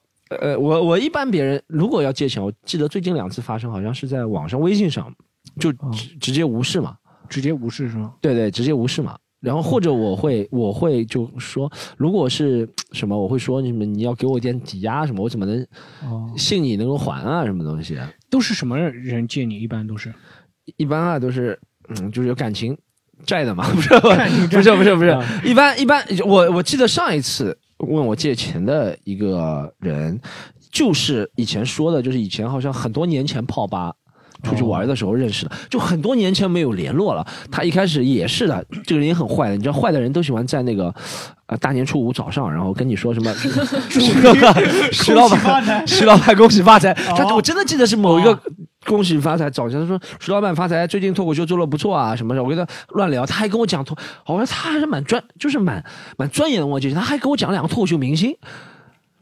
[0.41, 5.13] 呃，我我一般别人如果要借钱，我记得最近两次发生，好像是在网上微信上，
[5.59, 6.97] 就直直接无视嘛，
[7.29, 8.15] 直接无视是吗？
[8.21, 9.17] 对对，直接无视嘛。
[9.41, 15.61] 然后或者我会我会就说，如果是什么，我会说你们你要给我点抵押什么，我怎么能
[16.05, 17.45] 哦信你能够还啊？
[17.45, 17.99] 什么东西？
[18.31, 19.59] 都是什么人借你？
[19.59, 20.15] 一般都是
[20.77, 21.59] 一般啊，都是
[21.89, 22.79] 嗯，就是有感情
[23.27, 30.19] 债的嘛， 不是不是不是不是啊，一般一般，我我记得上一次问我借钱的一个人，
[30.71, 33.93] 就是以前说的，就是以前好像很多年前泡吧。
[34.43, 37.25] 出去玩的时候认识的，就很多年前没有联络了。
[37.49, 39.57] 他一开始也是的，这个人也很坏的。
[39.57, 40.93] 你知道，坏的人都喜欢在那个
[41.47, 43.33] 呃大年初五早上，然后跟你说什么
[44.91, 46.93] 徐老板，徐老板恭喜发财。
[46.93, 48.37] 他我真的记得是某一个
[48.85, 52.43] 恭喜发财，早上说徐老板发财，最近脱口秀做的不错啊，什么的。
[52.43, 55.85] 我跟他乱聊，他还跟我讲脱，好像他还是蛮专，就是蛮
[56.17, 56.67] 蛮钻研的。
[56.67, 58.37] 我姐姐，他还跟我讲两个脱口秀明星。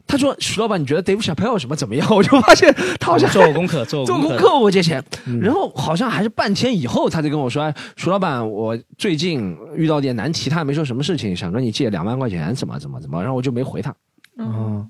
[0.07, 5.01] 他说：“徐老板，你觉得 Dave Chappelle 什么怎么样？” 我就发现他好像做功课做功课做功课，我借钱。
[5.41, 13.95] 然后好像还是半天以后，他就跟我说：“哎，徐老板，我最近遇到点难题，他也没说什么事情，想跟你借两万块钱，怎么怎么怎么。”然后我就没回他。
[14.37, 14.85] 嗯，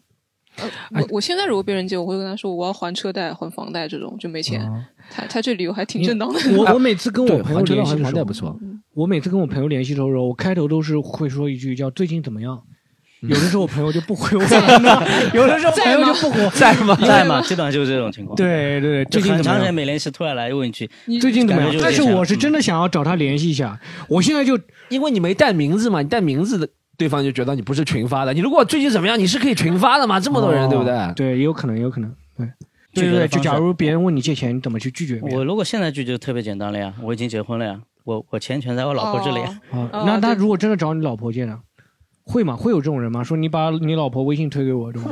[0.57, 4.69] 呃，我我现在如果被人借，我会跟他说我要还车贷、还房贷这种，就没钱。
[5.09, 6.39] 他他这理由还挺正当的。
[6.57, 8.57] 我我每次跟我朋友联系的时候，房贷不错。
[8.93, 12.61] 我每次跟我朋友联系的时候，我开头都是会说一句叫“最近怎么样”，
[13.21, 16.97] 有的时候我朋友就不回我 了，有的时候朋友就不回，在吗？
[17.01, 17.41] 在吗？
[17.47, 18.35] 基本上就是这种情况。
[18.35, 20.89] 对对对，就很长时最近怎么样间没联系，突然来问一句，
[21.21, 23.79] 最近怎么样但是我是真的想要找他联系一下，
[24.09, 26.67] 我现在就因为你没带名字嘛，你带名字的，
[26.97, 28.33] 对方就觉得你不是群发的。
[28.33, 30.93] 你如果最近怎么样，你是可以群发的嘛，这么多人，对不对？
[30.93, 32.47] 哦对，也有可能，有可能，对。
[32.93, 35.19] 对对对，就假如别人问你借钱，你怎么去拒绝？
[35.21, 39.61] 我如果现在拒绝特别简单了呀，我已经结婚了呀，我我钱全在我老婆这里呀。
[39.71, 41.57] 啊，那他如果真的找你老婆借呢？
[42.23, 42.55] 会吗？
[42.55, 43.23] 会有这种人吗？
[43.23, 45.09] 说你把你老婆微信推给我，对吧？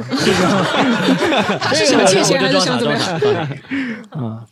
[1.59, 3.01] 他是想借钱还是想怎么样？
[4.11, 4.45] 啊，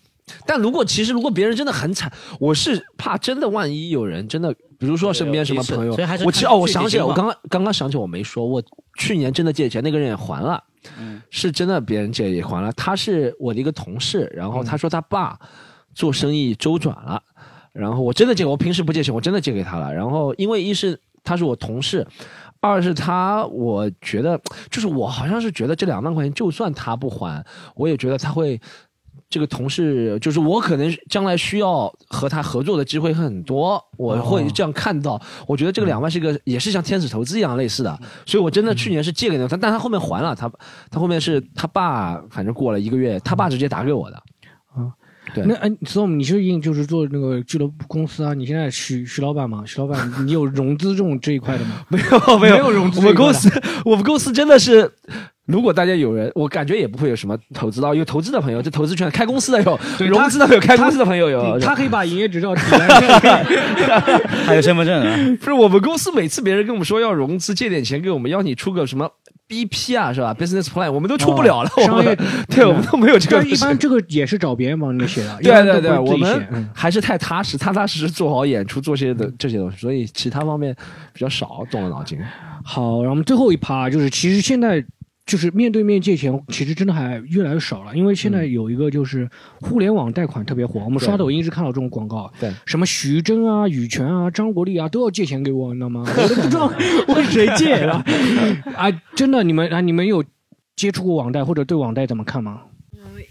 [0.45, 8.61] 但如果其实如果别人真的很惨，我是怕真的万一有人真的，比如说身边什么朋友所以还是，我其实哦，我想起来，我刚刚刚刚想起我没说，我
[8.97, 10.63] 去年真的借钱，那个人也还了，
[10.99, 11.21] 嗯。
[11.29, 15.37] 是真的别人借也还了，他是我的一个同事，然后他说他爸
[15.93, 17.21] 做生意周转了，
[17.73, 22.07] 然后我真的借，我平时不借钱，我真的借给他了，然后因为一是他是我同事。
[22.59, 24.39] 二是他，我觉得
[24.71, 28.59] 就是我好像是觉得这两万块钱，就算他不还，我也觉得他会
[29.29, 35.21] 这个同事，就是我可能将来需要和他合作的机会很多，我会这样看到。
[35.45, 40.49] 我觉得这个两万是一个，也是像天使投资一样类似的，所以我真的去年是借给他，但他后面还了，他
[40.89, 44.15] 他后面是他爸，反正过了一个月，他爸直接打给我的。
[44.73, 44.87] 啊，
[45.33, 48.33] 对那哎，storm，你是应就是做那个俱乐部公司啊？
[48.33, 49.61] 你现在徐徐老板吗？
[49.65, 51.83] 徐老板，你有融资这种这一块的吗？
[51.89, 53.49] 没有没有没有融资我们公司
[53.83, 54.89] 我们公司真的是。
[55.47, 62.53] 如果大家有人，我感觉也不会有什么投资到，有投资的朋友，就投资圈开公司的有，融资的有，开公司的朋友有，他可以把营业执照。
[64.45, 65.17] 还有身份证啊。
[65.39, 69.09] 不是我们公司每次别人跟我们说要融资借点钱给我们，要你出个什么
[69.47, 71.71] BP 啊，是吧？Business Plan，我们都出不了了。
[71.77, 72.17] 我们哦商业
[72.49, 75.37] 对我们都没有这个一般这个也是找别人帮你写的。
[75.39, 80.75] 一对对对，我们还是太踏实，踏踏实实做好演出，做些的这些东西，所以其他方面
[81.13, 82.19] 比较少动了脑筋。
[82.63, 84.83] 好，然后我们最后一趴就是，其实现在
[85.27, 96.05] 就是面对面借钱，其实真的还越来越少了，因为现在有一个就是互联网贷款特别火，我们刷抖音是看到这种广告，对，什么徐峥啊、羽泉啊、张国立啊都要借钱给我，你知道吗？
[96.07, 96.71] 我都不知道
[97.13, 98.03] 问谁借了！
[98.75, 100.23] 啊，真的，你们啊，你们有
[100.77, 102.61] 接触过网贷或者对网贷怎么看吗？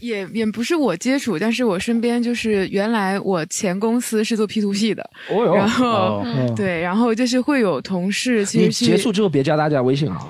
[0.01, 10.29] 也也不是我接触，但是我身边就是原来我前公司是做 P to P 的，哦然后、哦对，然后就是会有同事其你实结束之后别加大家微信啊。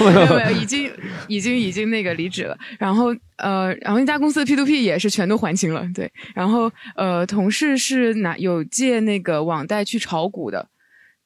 [0.00, 0.90] 没有 没有，已经
[1.28, 2.56] 已经已经那个离职了。
[2.78, 6.10] 然后呃，然后那家公司的 P to P 也是全都还清了，对。
[6.34, 10.66] 然后呃，同事是拿有借那个网贷去炒股的，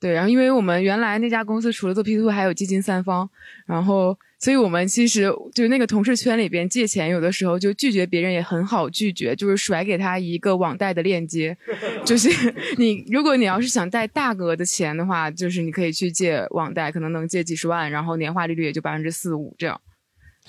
[0.00, 0.12] 对。
[0.12, 3.28] 然后因为我们原来那家公司除了做 P to P 还有基金三方，
[3.66, 11.56] 然后所以我们其实就那个同事圈里边借钱，有的时候就拒绝别人也很好拒绝，就是甩给他一个网贷的链接，
[12.04, 12.28] 就是
[12.76, 19.80] 你如果你要是想贷大额的钱的话，就是你可以去借网贷，可能能借几十万，然后年化利率也就百分之四五这样。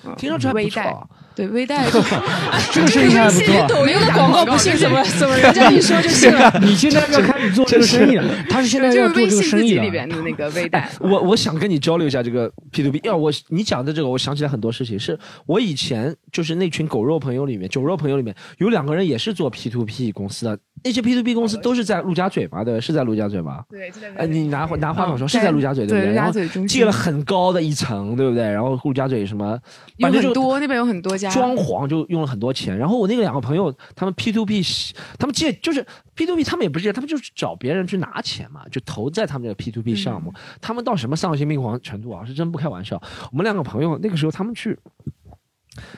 [0.04, 1.86] 嗯听上去还不微贷错啊，对微贷，
[2.72, 6.52] 这个生意还不错抖音的广告不信怎么怎么人家一说就信了？
[6.62, 9.84] 你现在要开始做这个生意了，他是现在要做这个生意了。
[9.84, 10.90] 里边的那个微贷。
[11.00, 13.00] 我我想跟你交流一下这个 P to P。
[13.04, 15.00] 要我你讲的这个，我想起来很多事情。
[15.00, 20.60] 是我以前就是那群狗肉朋友里面，酒肉朋友里面有两个人也是做 P to P 公司的。
[20.86, 23.66] 那些 P to P 公司都是在陆家嘴嘛，对，是在陆家嘴嘛？
[23.68, 28.44] 对，就在哎，你拿拿话筒说，嗯是在陆家嘴对不对陆然后家嘴中心借了很高的一层，对不对？
[28.44, 29.60] 然后陆家嘴什么，
[30.00, 32.78] 反正就多那边有很多家装潢就用了很多钱。
[32.78, 34.62] 然后我那个两个朋友，他们 P to P，
[35.18, 35.84] 他们借就是
[36.14, 40.32] P to P，他们也不是借，他们就是找别人去拿钱嘛，就投在他们这个 P to P 项目。
[40.62, 42.24] 他们到什么丧心病狂程度啊？
[42.24, 43.02] 是真不开玩笑。
[43.32, 44.78] 我们两个朋友那个时候他们去，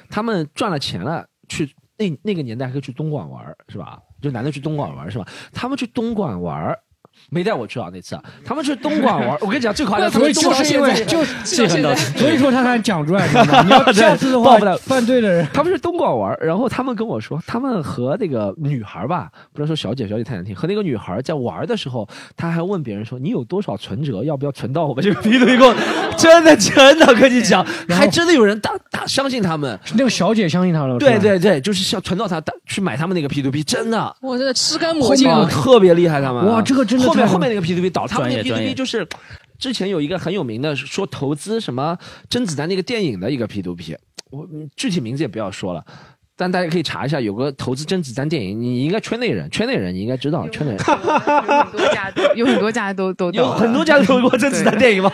[0.09, 3.99] 他们赚了钱了，去那那个年代可以去东莞玩是吧？
[4.21, 5.27] 就男的去东莞玩是吧？
[5.53, 6.77] 他们去东莞玩。
[7.29, 9.37] 没带我去啊那次啊，他们去东莞玩儿。
[9.41, 10.95] 我跟你讲 最夸张，他所以们东莞就是因为
[11.43, 13.27] 现在就很到所以说他才讲出来？
[13.63, 24.93] 你要下次的话报不了，犯罪的人，他们是东莞玩儿，然后他们跟我说，他们和那个女孩儿吧，不能说小姐，小姐太难听，和那个女孩儿在玩儿的时候，他还问别人说，你有多少存折，要不要存到我？
[24.93, 25.57] 们这个 P to P？
[26.17, 34.15] 真的真的跟你讲，还真的有人大大相信他们，那个小姐相信他了，对对对，就是想存到他去买他们那个 P to P，真的。
[34.21, 35.27] 我这个吃干抹净。
[35.47, 39.05] 特别厉害，他们哇这个真的后面后面那个 P to P 倒，他们那个 P 专 to 业 P 就是
[39.59, 41.97] 之前有一个很有名的说投资什么
[42.29, 43.97] 甄子丹那个电影的一个 P to P，
[44.29, 45.83] 我嗯具体名字也不要说了。
[46.39, 55.09] 但大家可以查一下，有个投资甄子丹电影，你应该圈内人，圈内人你应该知道，圈内人很多家有很多家都都有很多家都都过甄子丹电影嘛，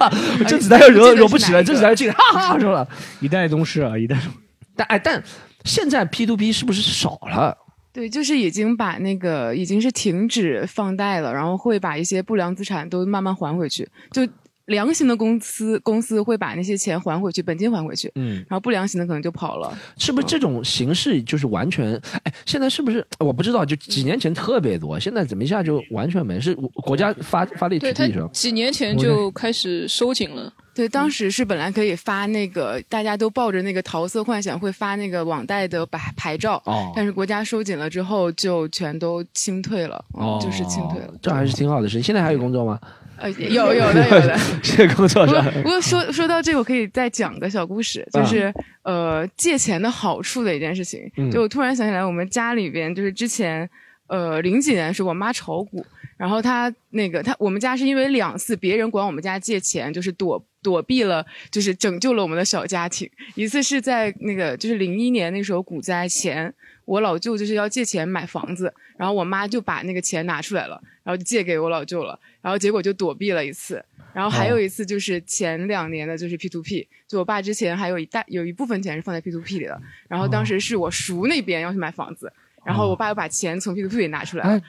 [0.46, 2.86] 甄子丹要惹惹不起了，甄子丹就进来哈哈说了，
[3.22, 4.38] 一代宗师啊，一代宗师。
[4.76, 5.24] 但哎，但
[5.64, 7.58] 现在 P to P 是不是少了？
[7.94, 13.88] 对，就是已经把那个已经是停止放贷了，然后会把一些不良资产都慢慢还回去。
[14.10, 14.28] 就
[14.66, 19.78] 良心的公司公司会把那些钱还回去，本金还回去，嗯，然后不良心的可能就跑了。
[19.98, 21.94] 是不是这种形式就是完全？
[22.24, 23.66] 哎，现在是不是我不知道？
[23.66, 26.40] 就几年前特别多，现在怎么一下就完全没？
[26.40, 28.30] 是国家发发力对他取缔是吧？
[28.32, 30.52] 几年前就开始收紧了。
[30.74, 41.14] 对，当时是本来可以发那个，大家都抱着那个桃色幻想会发那个网贷的牌牌照，哦但是国家收紧了之后，就全都清退了，嗯就是清退了。
[41.22, 42.02] 这还是挺好的事情。
[42.02, 42.80] 现在还有工作吗？
[43.24, 44.38] 呃，有有的有的。
[44.62, 48.54] 这个 工作是不过不过说说到这个，我可以再讲个小故事，就是、
[48.84, 51.10] 呃借钱的好处的一件事情。
[51.16, 53.70] 嗯就我突然想起来，我们家里边就是之前
[54.08, 55.86] 呃零几年的时候，我妈炒股，
[56.18, 60.44] 然后她那个她我们家是因为两次别人管我们家借钱，就是躲。
[60.64, 63.10] 躲避了，就是拯救了我们的小家庭。
[63.36, 66.54] 一次是在那个就是零一年那时候股灾前，
[66.86, 73.84] 我老舅就是要借钱买房子，然后我妈就把那个钱拿出来了，然后就借给我老舅了，然后结果就躲避了一次。
[74.14, 82.32] 然后还有一次就是前两年的，就是 P to P，就我爸之前还有一大有一部分钱是放在 P to P 里的，然后当时是我叔那边要去买房子，
[82.64, 84.62] 然后我爸又把钱从 P to P 里拿出来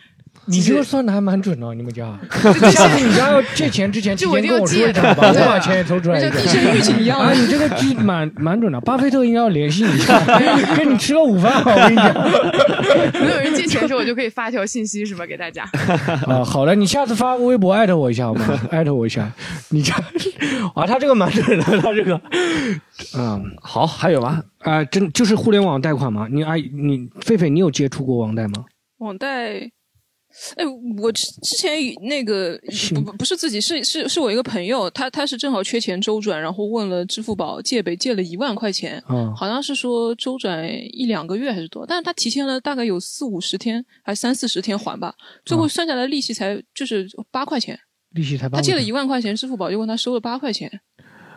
[0.46, 2.18] 你这个算的还蛮准的，你们家。
[2.30, 6.32] 是下次你家要借钱之前，提就我前跟我说就借的一声吧， 我对把钱也抽出来一点。
[6.32, 8.78] 就地震预警一样啊，你这个记蛮蛮准的。
[8.82, 10.20] 巴菲特应该要联系你一下，
[10.76, 12.12] 跟你吃个午饭好，我跟你讲。
[13.24, 15.64] 没有人借钱的时候，我就可以发条信息什么给大家。
[16.26, 18.60] 啊，好的，你下次发个微博艾特我一下好吗？
[18.70, 19.32] 艾特我一下。
[19.70, 19.94] 你家
[20.74, 22.20] 啊，他这个蛮准的，他这个，
[23.16, 24.42] 嗯，好，还有吗？
[24.58, 26.28] 啊，真就是互联网贷款吗？
[26.30, 28.64] 你哎，你狒狒，你有接触过网贷吗？
[28.98, 29.70] 网贷，
[30.56, 30.64] 哎，
[31.00, 31.72] 我之之前
[32.02, 32.58] 那个
[32.94, 45.14] 不不不是自己，是是是我一个朋友，他他是正好缺钱周转，然后问了支付宝借呗，借了一万块钱，嗯好像是说周转一两个月还是多，但是他提前了大概有四五十天，还三四十天还吧，
[45.44, 47.78] 最后算下来利息才就是八块钱。
[48.10, 48.58] 利息才八。
[48.58, 50.70] 他借了一万块钱，支付宝就问他收了八块钱。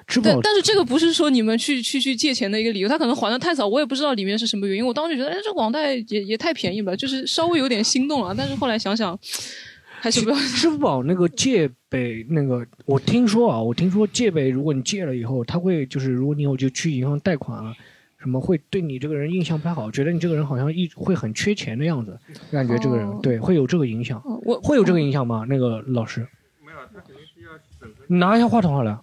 [0.08, 4.86] 支付宝但但是这个不是说你们去去去借钱的一个理由，他可能还的太早，我也不知道里面是什么原因。
[4.86, 8.34] 我当时觉得，哎，这网贷也也太便宜了，就是稍微有点心动了。
[8.36, 9.20] 但是后来想想，
[10.00, 10.36] 还是不要。
[10.38, 17.76] 支付宝那个借呗，那个我听说啊，我听说借呗，如果你借了以后，他会就是如果你以后就去银行贷款啊，
[18.18, 22.18] 什么会对你这个人印象不太好，觉得你这个人好像一会很缺钱的样子，
[22.50, 24.22] 感觉这个人、哦对会有这个影响。
[24.46, 25.46] 我会有这个影响吗？
[25.50, 26.26] 那个老师，
[28.08, 29.02] 你拿一下话筒好了，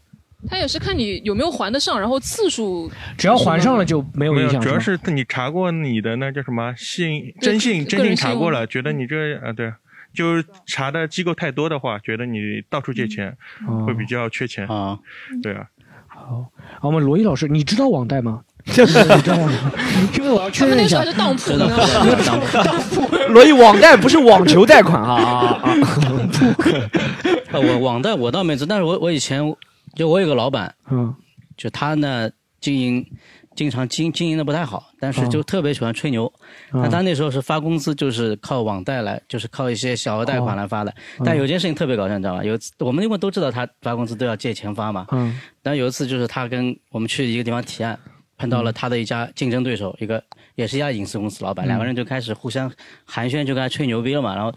[0.49, 4.61] 他也是看你有没有还得上，然后次数只要还上了就没有影响。
[4.61, 9.73] 主要是是你查过你的那叫什么信征信，征信查过了，觉得你这啊对，
[10.15, 13.37] 就是查的机构太多的话，觉得你到处借钱
[13.67, 14.99] 哦会比较缺钱啊，
[15.43, 15.67] 对啊。
[16.07, 16.47] 好，
[16.81, 18.43] 我们罗毅老师，你知道网贷吗？
[18.65, 18.85] 你知
[19.29, 19.53] 道吗？
[20.17, 21.05] 因为我要确认一下。
[21.05, 21.61] 他们那时候
[22.01, 22.59] 还是当铺？
[22.65, 23.17] 当铺。
[23.35, 25.75] 罗毅网贷不是网球贷款啊啊啊！
[27.53, 29.43] 呃我网贷我倒没知，但是我我以前
[29.95, 31.15] 就我有个老板，嗯，
[31.57, 32.31] 就他呢
[32.61, 33.07] 经营
[33.55, 36.33] 经常经经营的不太好，但是就特别喜欢吹牛。
[36.73, 40.93] 嗯那他那时候是发工资就是靠网贷来，就是靠一些小额贷款来发的。
[41.25, 42.43] 但有件事情特别搞笑，你知道吧？
[42.43, 47.97] 有一次我们因为都知道他发工资都要借钱发嘛，嗯但有一次就是他跟我们去一个地方提案，
[48.37, 50.21] 碰到了他的一家竞争对手，一个
[50.57, 52.69] 也是一家影视公司老板，嗯两个人就开始互相
[53.05, 54.35] 寒暄，就跟他吹牛逼了嘛。
[54.35, 54.53] 然后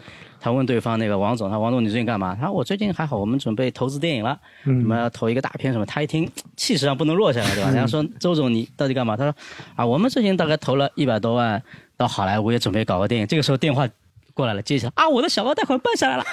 [0.48, 2.34] 他问对方那个王总，他说王总你最近干嘛？
[2.40, 5.86] 他说我最近还好，我们准备投资电影了，嗯我们要投一个大片什么。
[5.86, 7.70] 他一听气势上不能落下来，对吧？
[7.70, 9.18] 嗯然后说周总你到底干嘛？
[9.18, 9.36] 他说
[9.76, 11.62] 啊我们最近大概投了一百多万
[11.98, 13.28] 到好莱坞，也准备搞个电影。
[13.28, 13.86] 这个时候电话。
[14.34, 15.10] 过来了，接起来啊！
[15.10, 16.24] 我的小额贷款办下来了，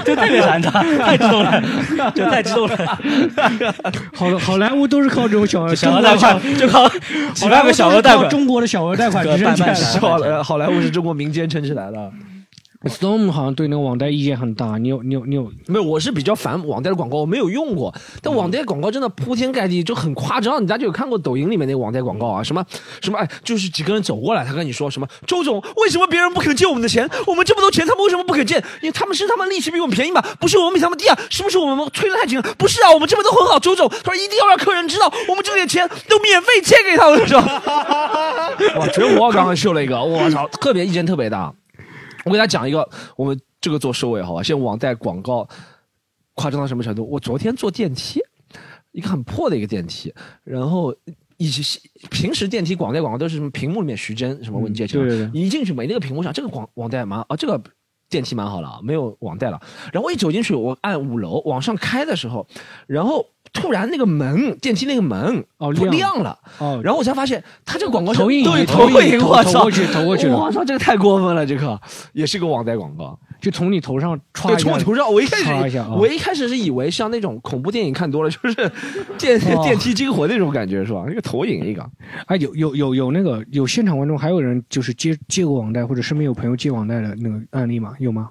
[0.00, 1.62] 就特别燃的，太激动了，
[2.16, 2.76] 就太激动了。
[4.14, 6.88] 好好莱坞都是靠这种小额小额贷款，就靠
[7.34, 8.30] 几万个小额贷款。
[8.30, 10.00] 中国的小额贷款支撑起来的。
[10.00, 12.10] 好莱好莱坞是中国民间撑起来的。
[12.88, 15.82] Storm 好像对那个网贷意见很大，你有你有你有没有？
[15.82, 17.94] 我是比较烦网贷的广告，我没有用过。
[18.22, 20.62] 但网贷广告真的铺天盖地，就很夸张。
[20.62, 22.42] 你大家有看过抖音里面那个网贷广告啊？
[22.42, 22.64] 什么
[23.00, 25.06] 什么哎，就是几个人走过来，他跟你说什么？
[25.26, 27.08] 周总，为什么别人不肯借我们的钱？
[27.26, 28.56] 我们这么多钱，他们为什么不肯借？
[28.80, 30.22] 因为他们是他们利息比我们便宜嘛？
[30.38, 31.18] 不是我们比他们低啊？
[31.30, 32.54] 是不是我们催的太紧了？
[32.58, 33.58] 不是啊，我们这边都很好。
[33.58, 37.62] 周总，他说一定要让客人知道，我们这点钱都免费借给他们，是吧？
[38.78, 41.52] 哇，全国刚刚秀了一个，我操，特别意见特别大。
[42.24, 44.42] 我给大家讲一个，我们这个做收尾好吧？
[44.42, 45.48] 现在网贷广告
[46.34, 47.08] 夸张到什么程度？
[47.08, 48.20] 我昨天坐电梯，
[48.92, 50.12] 一个很破的一个电梯，
[50.42, 50.94] 然后
[51.36, 51.62] 以及
[52.10, 57.60] 平时电梯广贷广告都是什么屏幕里面徐峥什么问借钱，嗯对对对一进去没那个屏幕上，这个广网贷蛮啊，这个
[58.08, 59.60] 电梯蛮好了啊，没有网贷了。
[59.92, 62.46] 然后我一走进去，我按五楼往上开的时候，
[62.86, 71.80] 然后突然那个门电梯那个门哦亮亮了，哦，然后我才发现他这个广告投影对投影我操，投过去投过去了我操，这个太过分了，这个
[72.12, 73.18] 也是个网贷广告。
[73.40, 78.54] 就从你头上歘对，从我头上，我一开始一下啊，我一开始是以为像那种恐怖电影看多了，就是
[79.18, 81.04] 电哦电梯惊魂那种感觉是吧？
[81.10, 81.86] 一个投影一个。
[82.26, 87.92] 哎，有有有有那个有现场观众，还有人就是借借过网贷或者身边有朋友借网贷的那个案例吗？
[87.98, 88.30] 有吗？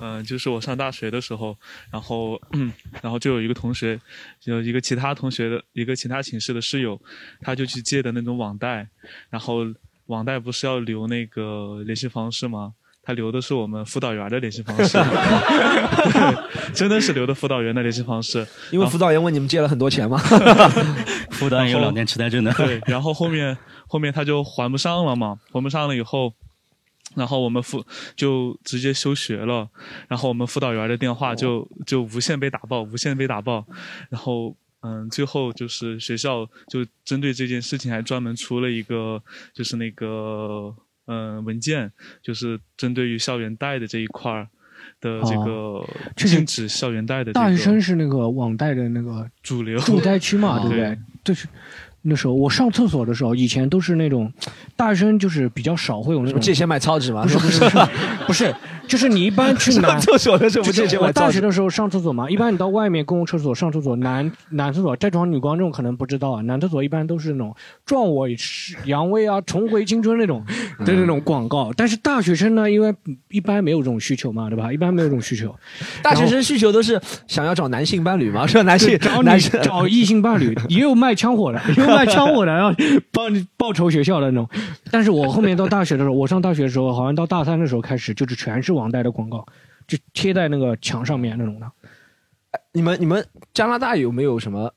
[0.00, 1.56] 嗯、就是我上大学的时候，
[1.90, 3.98] 然后嗯，然后就有一个同学，
[4.44, 7.00] 有一个其他同学的一个其他寝室的室友，
[7.40, 8.86] 他就去借的那种网贷，
[9.30, 9.60] 然后
[10.06, 12.72] 网贷不是要留那个联系方式吗？
[13.02, 20.18] 他留的是我们辅导员的联系方式， 对真的是留的辅导员的联系方式，因为辅导员问你们借了很多钱吗？
[21.30, 22.52] 辅导员有老年痴呆症的。
[22.54, 23.56] 对，然后后面
[23.86, 26.34] 后面他就还不上了嘛，还不上了以后，
[27.16, 27.84] 然后我们辅
[28.14, 29.68] 就直接休学了，
[30.06, 33.66] 然后我们辅导员的电话就就无限被打爆，无限被打爆，
[34.10, 34.56] 然后。
[34.82, 39.20] 嗯，最后就是学校就针对这件事情还专门出了一个，
[39.52, 40.72] 就是那个
[41.06, 41.90] 嗯文件，
[42.22, 44.48] 就是针对于校园贷的这一块儿
[45.00, 45.84] 的这个
[46.14, 50.98] 禁止校园贷的、这个、大学生是那个网贷的那个主流主贷区嘛， 对不对对？
[51.24, 51.48] 就是
[52.08, 54.32] 那时候我上厕所的时候，以前都是那种
[54.74, 57.22] 大学生，就是比较少会有那种借钱买操纸吗？
[57.22, 57.88] 不是不是不是
[58.26, 58.54] 不是，
[58.86, 60.66] 就是你一般去 男厕所的时候
[61.00, 67.54] 我大学的时候上厕所嘛，一般你到外面公共厕所上厕所，男男厕所在场女观众可能不知道啊，男厕所一般都是那种
[67.84, 68.26] 壮我
[68.84, 70.44] 阳威啊、重回青春那种
[70.84, 72.94] 的那种广告，但是大学生呢，因为
[73.30, 74.72] 一般没有这种需求嘛，对吧？
[74.72, 75.54] 一般没有这种需求，
[76.02, 78.62] 大学生需求都是想要找男性伴侣嘛，是吧？
[78.62, 82.74] 男性找男生找异性伴侣，也有卖枪火的， 也有卖枪火的，然后
[83.12, 84.48] 帮你报仇学校的那种。
[84.90, 89.44] 但是我后面到大学的时候，我上大学的时候，好像到大三的时候开始，就是全是网贷的广告，
[89.88, 91.70] 就贴在那个墙上面那种的。
[92.72, 94.72] 你们你们加拿大有没有什么？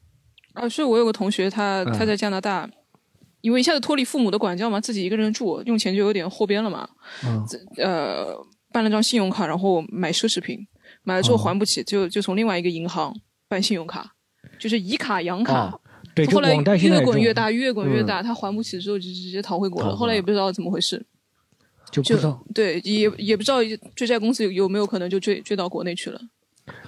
[0.53, 2.69] 啊，是我有个同学，他嗯他在加拿大，
[3.41, 6.89] 因为一下子脱离父母的管教嘛，自己一个人住，用钱就有点后边了嘛。
[7.23, 7.45] 嗯
[7.77, 8.35] 呃，
[8.71, 10.67] 办了张信用卡，然后买奢侈品，
[11.03, 13.13] 买了之后还不起，就就从另外一个银行
[13.47, 14.13] 办信用卡，
[14.57, 15.69] 就是以卡养卡。
[15.69, 15.81] 哦
[16.15, 19.95] 对后来越滚越大，越滚越嗯大，他还不起之后就直接逃回国了。
[19.95, 21.05] 后来也不知道怎么回事，
[21.91, 22.43] 就就不知道。
[22.53, 23.59] 对，也也不知道
[23.95, 26.19] 追债公司有有没有可能就追追到国内去了。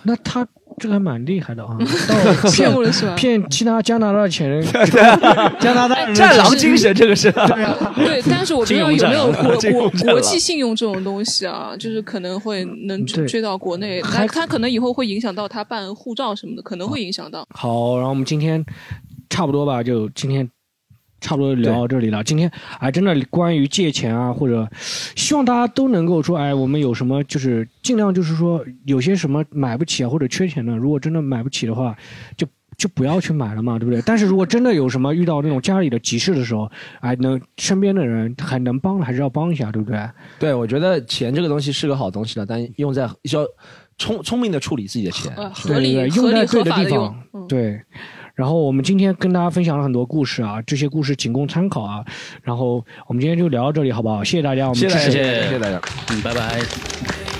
[0.03, 0.47] 那他
[0.77, 1.75] 这个还蛮厉害的啊，
[2.53, 4.63] 骗我了是吧骗其他加拿大钱人
[5.59, 7.31] 加拿大战狼精神，这个是。
[7.31, 17.47] 对啊，对，但是我不知道有没有国国国际信用这种东西啊，就是可能会能追到国内，还那他可能以后会影响到他办护照什么的，可能会影响到。
[17.49, 18.63] 好，然后我们今天
[19.31, 20.47] 差不多吧，就今天
[21.21, 22.21] 差不多聊到这里了。
[22.23, 24.69] 今天哎，真的关于借钱啊，或者
[25.15, 31.95] 希望大家都能够说，哎，我们有什么就是尽量就是说有些什么买不起啊，或者缺钱的，如果真的买不起的话，
[32.35, 32.45] 就。
[32.77, 34.01] 就不要去买了嘛，对不对？
[34.07, 36.71] 但是如果真的有什么遇到那种家里的急事的时候，
[37.01, 40.09] 哎，能身边的人还能帮的，还是要帮一下，对不对？
[40.39, 43.45] 对，我觉得钱这个东西是个好东西的，但用在要
[43.99, 45.31] 聪聪明的处理自己的钱，
[45.67, 47.79] 对对对，用在对的地方，对。
[48.35, 52.05] 然后我们今天跟大家分享了很多故事啊，这些故事仅供参考啊。
[52.43, 54.23] 然后我们今天就聊到这里，好不好？
[54.23, 57.30] 谢谢大家，我们谢谢大家支持谢谢谢谢大家，嗯，拜拜。